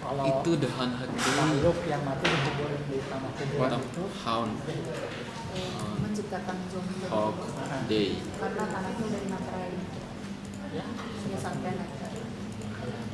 [0.00, 1.34] Kalau Itu The Haunted Day.
[1.34, 4.52] makhluk yang mati dikuburin di tanah kuburan What itu Hound
[6.30, 7.42] Menciptakan zombie Hawk
[7.90, 8.22] Day.
[8.38, 9.74] karena tanahnya udah dimaterai.
[10.70, 10.84] ya
[11.26, 11.74] Ya sampai.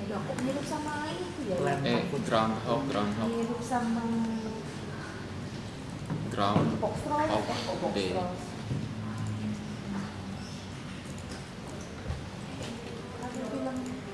[0.04, 1.56] Ya kok mirip sama itu ya?
[1.80, 4.04] Eh, Groundhog, Groundhog, Mirip sama
[6.28, 6.68] Ground.
[6.76, 7.40] Hawk
[7.88, 8.12] Eh, Day.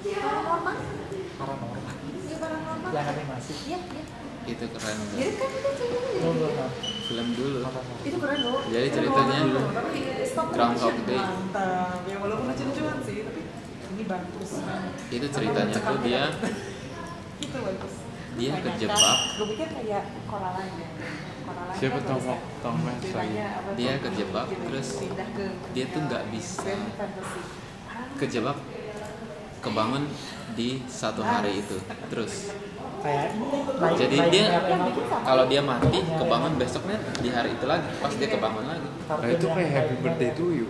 [0.03, 0.77] Paranormal?
[1.35, 1.81] paranormal
[2.23, 2.91] Iya paranormal.
[2.93, 4.05] yang animasi Iya, iya.
[4.43, 5.35] Itu keren Jadi banget.
[5.39, 6.71] kan itu ceritanya belum belum tahu.
[7.03, 7.59] Film dulu.
[8.03, 8.61] Itu keren loh.
[8.65, 9.39] Jadi Itu ceritanya
[10.33, 10.95] Groundhog.
[11.05, 11.19] Day.
[11.19, 11.99] Mantap.
[12.05, 13.41] Ya walaupun lucu-lucuan sih, tapi
[13.93, 14.51] ini bagus.
[15.09, 16.23] Itu ceritanya tuh dia
[17.45, 17.95] Itu bagus.
[18.33, 20.89] dia kejebak Gue pikir kayak Coraline ya.
[21.45, 22.39] Coraline Siapa kan Tom.
[22.65, 22.77] Tom?
[23.75, 24.89] Dia kejebak, terus
[25.71, 26.73] dia tuh nggak bisa
[28.15, 28.57] kejebak
[29.59, 30.05] kebangun
[30.53, 31.79] di satu hari itu
[32.09, 32.51] terus
[33.03, 33.35] kayak
[33.77, 34.45] naik- jadi naik dia
[35.23, 39.47] kalau dia mati kebangun besoknya di hari itu lagi pas dia kebangun lagi Nah, itu
[39.47, 40.67] kayak Happy Birthday to You.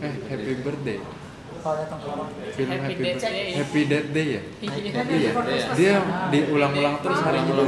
[0.00, 0.98] Eh, Happy Birthday.
[2.48, 3.48] Film Happy Happy, Death Bir- Day.
[3.52, 4.42] Happy Death Day ya?
[4.58, 4.72] Iya.
[5.04, 5.66] Iya, iya.
[5.74, 5.94] Dia
[6.32, 7.62] diulang-ulang terus hari itu.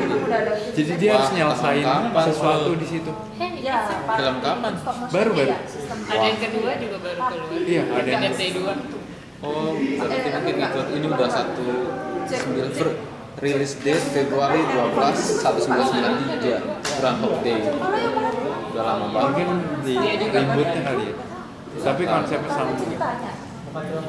[0.72, 1.86] Jadi dia harus nyelesain
[2.24, 3.12] sesuatu di situ.
[3.60, 3.76] Ya,
[4.16, 4.72] Film kapan?
[5.10, 5.52] Baru, baru.
[5.52, 7.60] Ada yang kedua juga baru keluar.
[7.60, 8.74] Iya, ada yang- 2.
[9.40, 10.56] oh berarti mungkin
[10.90, 11.66] ini udah satu
[12.26, 12.70] sembilan
[13.40, 16.60] rilis date Februari 12 1993
[16.96, 17.60] Groundhog Day
[18.70, 21.14] udah lama Mungkin banget di Dia juga ributnya kali ya.
[21.80, 22.96] Tapi konsepnya sama juga.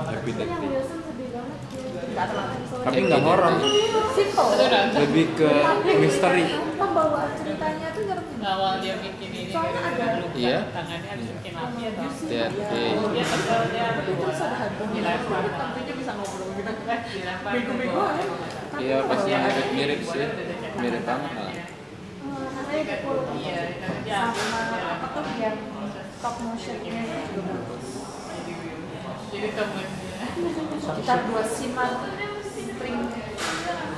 [0.04, 0.72] Happy Death Day.
[2.82, 3.54] Tapi nggak horor,
[4.94, 5.50] lebih ke
[5.96, 6.44] misteri.
[6.76, 8.34] Pembawaan ceritanya tuh ngerti.
[8.42, 10.60] Awal dia bikin ini Soalnya ada- Iya.
[10.74, 12.50] tangannya harus bikin api Day dia
[14.18, 14.94] Terus ada hantunya.
[14.98, 15.44] dilempar
[15.96, 18.24] bisa ngobrol gitu kan dilempar Bego-bego aja.
[18.82, 20.28] Iya pasti mirip mirip sih
[20.82, 21.56] mirip banget malah
[22.72, 24.60] dia Sama
[24.98, 25.58] apa tuh yang
[26.18, 27.54] stop motionnya juga
[29.66, 29.92] bagus.
[30.82, 31.92] Kita dua sinar
[32.52, 32.98] spring.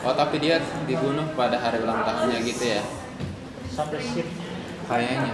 [0.03, 2.83] oh tapi dia dibunuh pada hari ulang tahunnya gitu ya
[3.71, 4.03] sampai
[4.83, 5.33] Kayaknya.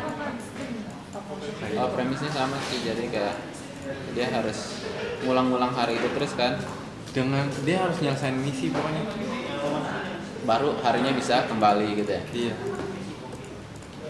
[1.81, 3.35] oh premisnya sama sih jadi kayak
[4.13, 4.85] dia harus
[5.25, 6.61] ngulang-ngulang hari itu terus kan
[7.09, 9.01] Dengan dia harus nyelesain misi pokoknya.
[10.49, 12.53] Baru harinya bisa kembali gitu ya Iya.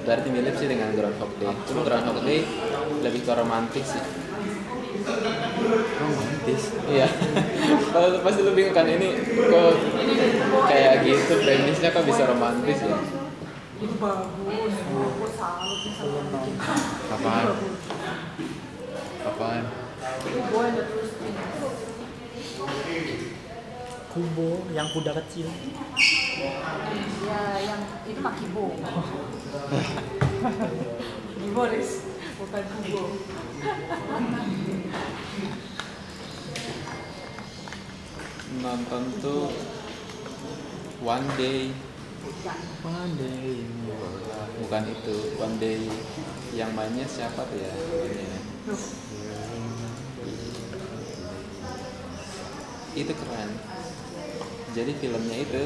[0.08, 2.48] berarti mirip sih dengan Groundhog Day cuma Groundhog Day
[3.04, 4.04] lebih ke romantis sih
[6.00, 6.62] Romantis.
[6.88, 7.08] iya
[7.92, 9.76] kalau pasti lu bingung kan ini kok
[10.72, 12.98] kayak gitu premisnya kok bisa romantis ya.
[17.10, 17.46] Apaan?
[19.24, 19.64] Apaan?
[20.30, 21.34] Gue ada terus ini.
[24.10, 25.46] Kubo yang kuda kecil.
[27.26, 28.74] Ya, yang itu mah kibo.
[31.40, 31.64] Kibo.
[32.40, 33.04] Bukan kubo.
[38.60, 39.48] nonton tuh
[41.00, 41.72] One Day.
[42.20, 42.58] Bukan.
[42.84, 43.64] One Day.
[44.60, 45.18] Bukan itu.
[45.40, 45.86] One Day.
[46.58, 47.72] Yang mainnya siapa tuh ya?
[47.72, 48.40] Mainnya
[52.98, 53.50] itu keren
[54.74, 55.64] jadi filmnya itu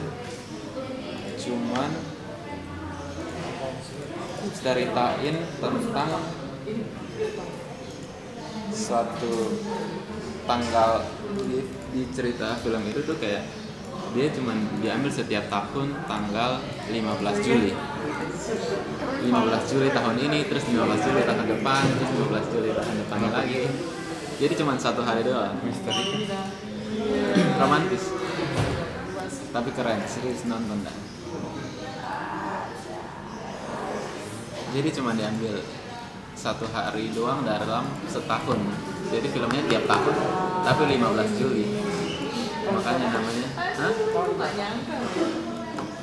[1.44, 1.92] cuman
[4.54, 6.10] ceritain tentang
[8.72, 9.36] suatu
[10.44, 10.92] tanggal
[11.48, 11.60] di,
[11.96, 13.44] di cerita film itu tuh kayak
[14.14, 17.74] dia cuman diambil setiap tahun tanggal 15 Juli.
[17.74, 23.62] 15 Juli tahun ini terus 15 Juli tahun depan terus 15 Juli tahun depan lagi.
[24.38, 25.58] Jadi cuman satu hari doang.
[25.66, 26.30] Misteri.
[27.62, 28.23] Romantis
[29.54, 30.96] tapi keren serius nonton dah
[34.74, 35.62] jadi cuma diambil
[36.34, 38.58] satu hari doang dalam setahun
[39.14, 40.16] jadi filmnya tiap tahun
[40.66, 41.66] tapi 15 Juli
[42.66, 43.94] makanya namanya Hah?
[43.94, 44.98] nggak nyangka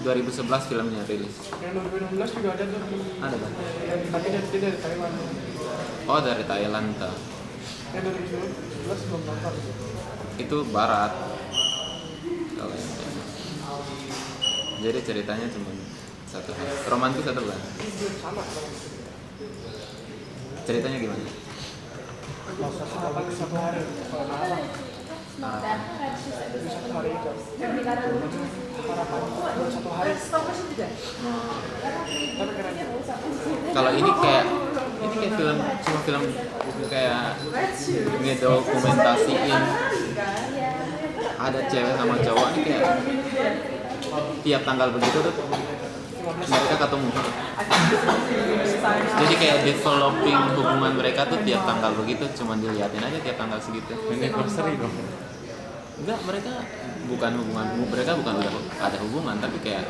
[0.01, 1.73] 2011 filmnya rilis Yang
[2.17, 3.53] 2016 juga ada tuh di ada kan
[4.15, 5.13] tapi dari dari Taiwan.
[6.09, 7.15] oh dari Thailand tuh
[7.91, 8.03] Yang
[8.87, 9.55] 2011 belum nonton.
[10.39, 11.13] itu barat
[12.55, 13.00] kalau yang.
[14.81, 15.71] Jadi ceritanya cuma
[16.25, 17.61] satu hari romantis atau bukan
[18.25, 18.43] Sama.
[20.65, 21.33] ceritanya gimana satu?
[22.51, 22.73] Kalau
[23.31, 23.55] satu
[27.07, 27.31] itu.
[33.71, 34.45] Satu ini kayak
[35.01, 36.23] ini kayak film cuma film
[36.91, 37.23] kayak
[38.21, 39.63] ngedokumentasiin
[41.41, 42.85] ada cewek sama cowok ini kayak
[44.41, 45.35] tiap tanggal begitu tuh
[46.21, 47.09] mereka ketemu.
[49.21, 53.93] Jadi kayak developing hubungan mereka tuh tiap tanggal begitu cuma diliatin aja tiap tanggal segitu.
[54.09, 54.95] Anniversary dong.
[56.01, 56.53] Enggak mereka
[57.13, 59.85] bukan hubungan mereka bukan udah ada hubungan tapi kayak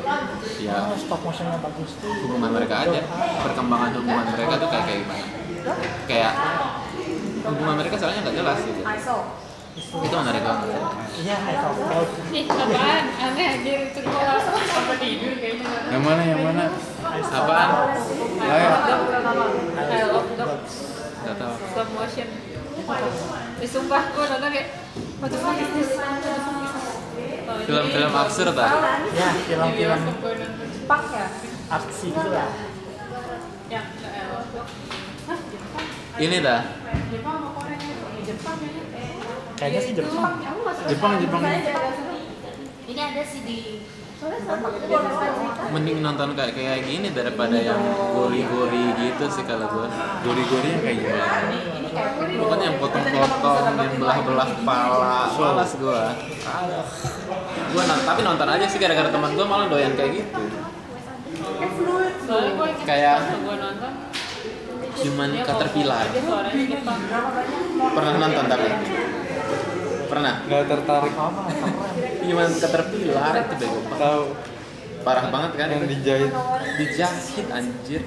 [0.59, 2.11] ya Oh, stop motionnya bagus tuh.
[2.27, 2.99] hubungan mereka aja.
[3.47, 5.25] Perkembangan hubungan mereka tuh kayak kayak gimana?
[6.09, 6.33] Kayak
[7.47, 8.81] hubungan mereka soalnya nggak jelas gitu
[9.71, 10.67] itu menarik banget
[11.23, 13.03] iya apaan?
[13.23, 15.95] Aneh anjir itu gua sampai tidur kayaknya.
[15.95, 16.63] yang mana yang mana
[17.31, 17.69] apaan
[18.35, 18.69] ayo
[21.21, 22.27] nggak tahu stop motion.
[27.61, 28.71] Film-film absurd ah
[29.13, 30.01] ya film-film.
[30.71, 31.25] Jepang ya
[31.71, 32.49] artsy gitu lah
[33.69, 33.87] Yang
[36.19, 36.61] ini dah.
[39.61, 40.41] Kayaknya sih Jepang.
[40.89, 41.41] Jepang Jepang
[42.89, 43.57] ini ada sih di
[45.71, 47.77] mending nonton kayak kayak gini daripada yang
[48.13, 49.87] gori-gori gitu sih kalau gue
[50.21, 51.25] gori-gori yang kayak gimana?
[51.77, 56.01] Ini kayak pokoknya yang potong-potong yang belah-belah kepala malas gue
[57.71, 60.41] gue nonton tapi nonton aja sih gara-gara teman gue malah doyan kayak gitu.
[62.31, 63.91] Inget Kayak- waktu gua nonton
[64.91, 66.05] cuman caterpillar.
[67.91, 68.67] pernah nonton tapi
[70.09, 70.33] pernah?
[70.47, 71.13] Nggak tertarik.
[71.15, 71.73] Apa keren
[72.21, 73.79] cuman caterpillar itu bego.
[73.95, 74.23] Tahu.
[75.01, 76.31] Parah banget kan yang dijahit.
[76.77, 78.01] Dijahit anjir.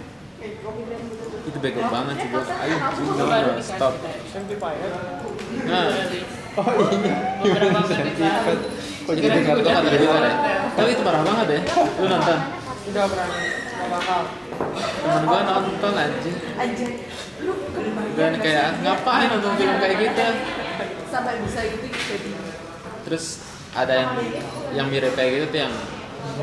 [1.45, 3.95] Itu bego banget sih gue ayo dikasih stop.
[5.69, 5.87] Nah.
[7.43, 8.59] Beberapa Sentipet.
[9.05, 10.33] kok jadi nggak gitu ya?
[10.73, 11.61] Tapi itu parah banget ya.
[12.01, 12.39] Lu nonton?
[12.89, 13.39] Udah berani.
[13.75, 14.23] Nggak bakal.
[15.05, 16.91] temen gue nonton anjir anjir
[17.45, 17.53] lu
[18.17, 20.27] dan kayak ngapain nonton film kayak gitu
[21.15, 22.31] sampai bisa gitu jadi
[23.07, 24.11] terus ada yang
[24.75, 25.75] yang mirip kayak gitu tuh yang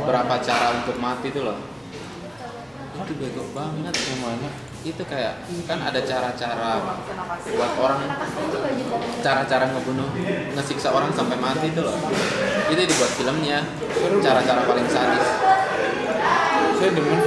[0.03, 1.59] berapa cara untuk mati tuh loh.
[3.01, 4.51] Itu bego banget mana
[4.81, 6.97] itu kayak kan ada cara-cara
[7.53, 8.01] buat orang
[9.21, 10.09] cara-cara ngebunuh
[10.57, 11.95] ngesiksa orang sampai mati itu loh.
[12.67, 13.63] Itu dibuat filmnya
[14.19, 15.27] cara-cara paling sadis.
[16.77, 17.19] Saya demen.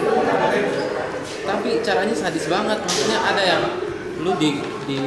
[1.45, 2.79] Tapi caranya sadis banget.
[2.81, 3.63] Maksudnya ada yang
[4.21, 4.99] lu di di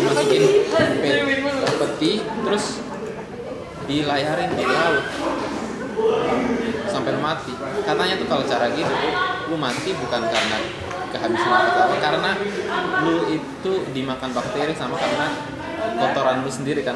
[0.00, 0.96] dimasukin pe-
[1.76, 2.64] peti terus
[3.84, 5.04] dilayarin di laut.
[6.86, 7.52] Sampai mati.
[7.84, 8.94] Katanya tuh kalau cara gitu
[9.46, 10.58] lu mati bukan karena
[11.10, 12.30] kehabisan apa karena
[13.02, 15.26] lu itu dimakan bakteri sama karena
[15.96, 16.94] kotoran lu sendiri kan?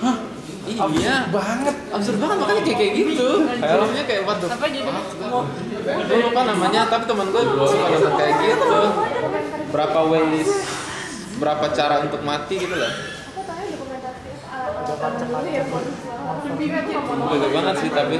[0.00, 0.16] Hah?
[0.62, 1.26] Iya.
[1.28, 1.74] Banget.
[1.90, 2.36] Absurd banget.
[2.38, 3.28] Makanya kayak kayak gitu.
[3.50, 4.86] Filmnya kayak what the Apa jadi?
[4.86, 5.44] fuck
[5.82, 8.80] gue lupa namanya tapi teman gue suka nonton kayak gitu.
[9.68, 10.50] Berapa ways
[11.42, 12.94] berapa cara untuk mati gitu lah
[17.02, 18.16] Bego banget sih tapi.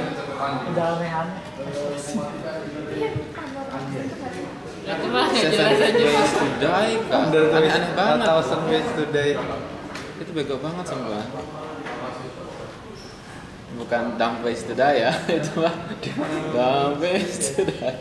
[4.83, 5.95] Udah mah nggak Seven.
[5.95, 7.31] Ways to Die kak.
[7.31, 8.27] Aneh-aneh banget.
[8.27, 9.39] Thousand Ways to Die.
[10.19, 11.23] Itu bego banget sumpah
[13.73, 15.73] bukan dumb ways to die ya itu mah
[16.53, 17.97] dumb ways to die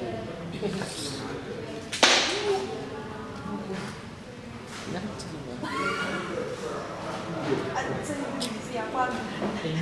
[4.93, 5.59] Ngaco, sumpah.
[8.69, 9.03] siapa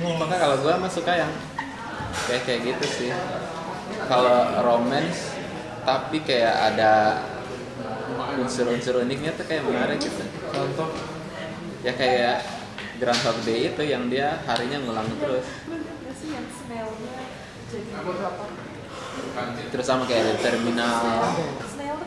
[0.01, 1.31] Makanya kalau gue mah suka yang
[2.27, 3.11] kayak kayak gitu sih.
[4.09, 5.37] Kalau romance
[5.81, 7.23] tapi kayak ada
[8.37, 10.23] unsur-unsur uniknya tuh kayak menarik gitu.
[10.51, 10.89] contoh
[11.81, 12.45] Ya kayak
[13.01, 15.45] Groundhog Day itu yang dia harinya ngulang terus.
[19.71, 21.25] Terus sama kayak Terminal.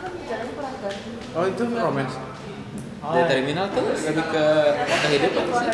[0.05, 2.15] kan jalannya kurang ganti oh itu romance
[3.05, 4.47] Oh, The Terminal tuh lebih ke
[4.81, 5.69] kehidupan sih.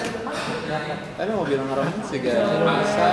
[1.15, 2.35] Tapi mau bilang romance juga
[2.83, 3.09] bisa.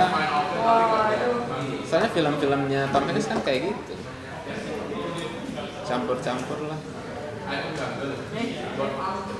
[1.86, 3.94] Soalnya film-filmnya Tom Hanks kan kayak gitu.
[5.86, 6.80] Campur-campur lah.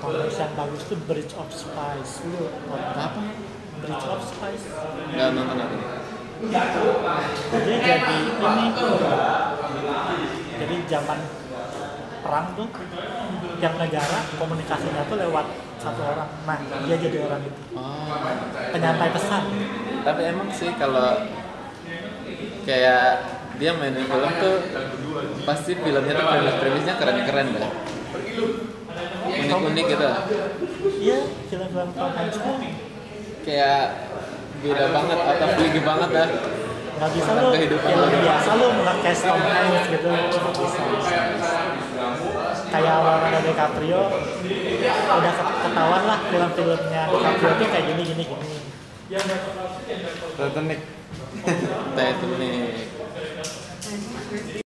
[0.00, 3.20] Komiks yang bagus tuh Bridge of Spies lu Apa?
[3.84, 4.64] Bridge of Spies
[5.12, 5.76] Nggak nonton aku.
[6.48, 8.66] dia jadi ini
[10.54, 11.18] jadi zaman
[12.22, 12.68] perang tuh
[13.58, 15.46] yang negara komunikasinya tuh lewat
[15.78, 18.10] satu orang nah dia jadi orang itu Oh.
[18.72, 19.42] penyampai pesan
[19.98, 21.20] Tapi emang sih kalau
[22.64, 23.06] kayak
[23.58, 24.56] dia mainin film tuh
[25.42, 27.70] pasti filmnya tuh premis-premisnya keren-keren deh.
[29.28, 30.08] Unik-unik gitu.
[30.98, 32.38] iya film-film Tom Hanks
[33.42, 33.82] Kayak
[34.58, 36.28] beda banget atau league banget dah.
[36.98, 38.06] nggak bisa lu kehidupan lu.
[38.26, 40.80] biasa lu nge-cast Tom Hanks gitu nggak bisa
[42.68, 44.00] kayak Leonardo DiCaprio
[45.08, 48.48] udah ke- ketahuan lah film-filmnya DiCaprio tuh kayak gini gini gini.
[50.36, 50.80] Titanic.
[51.94, 52.97] Titanic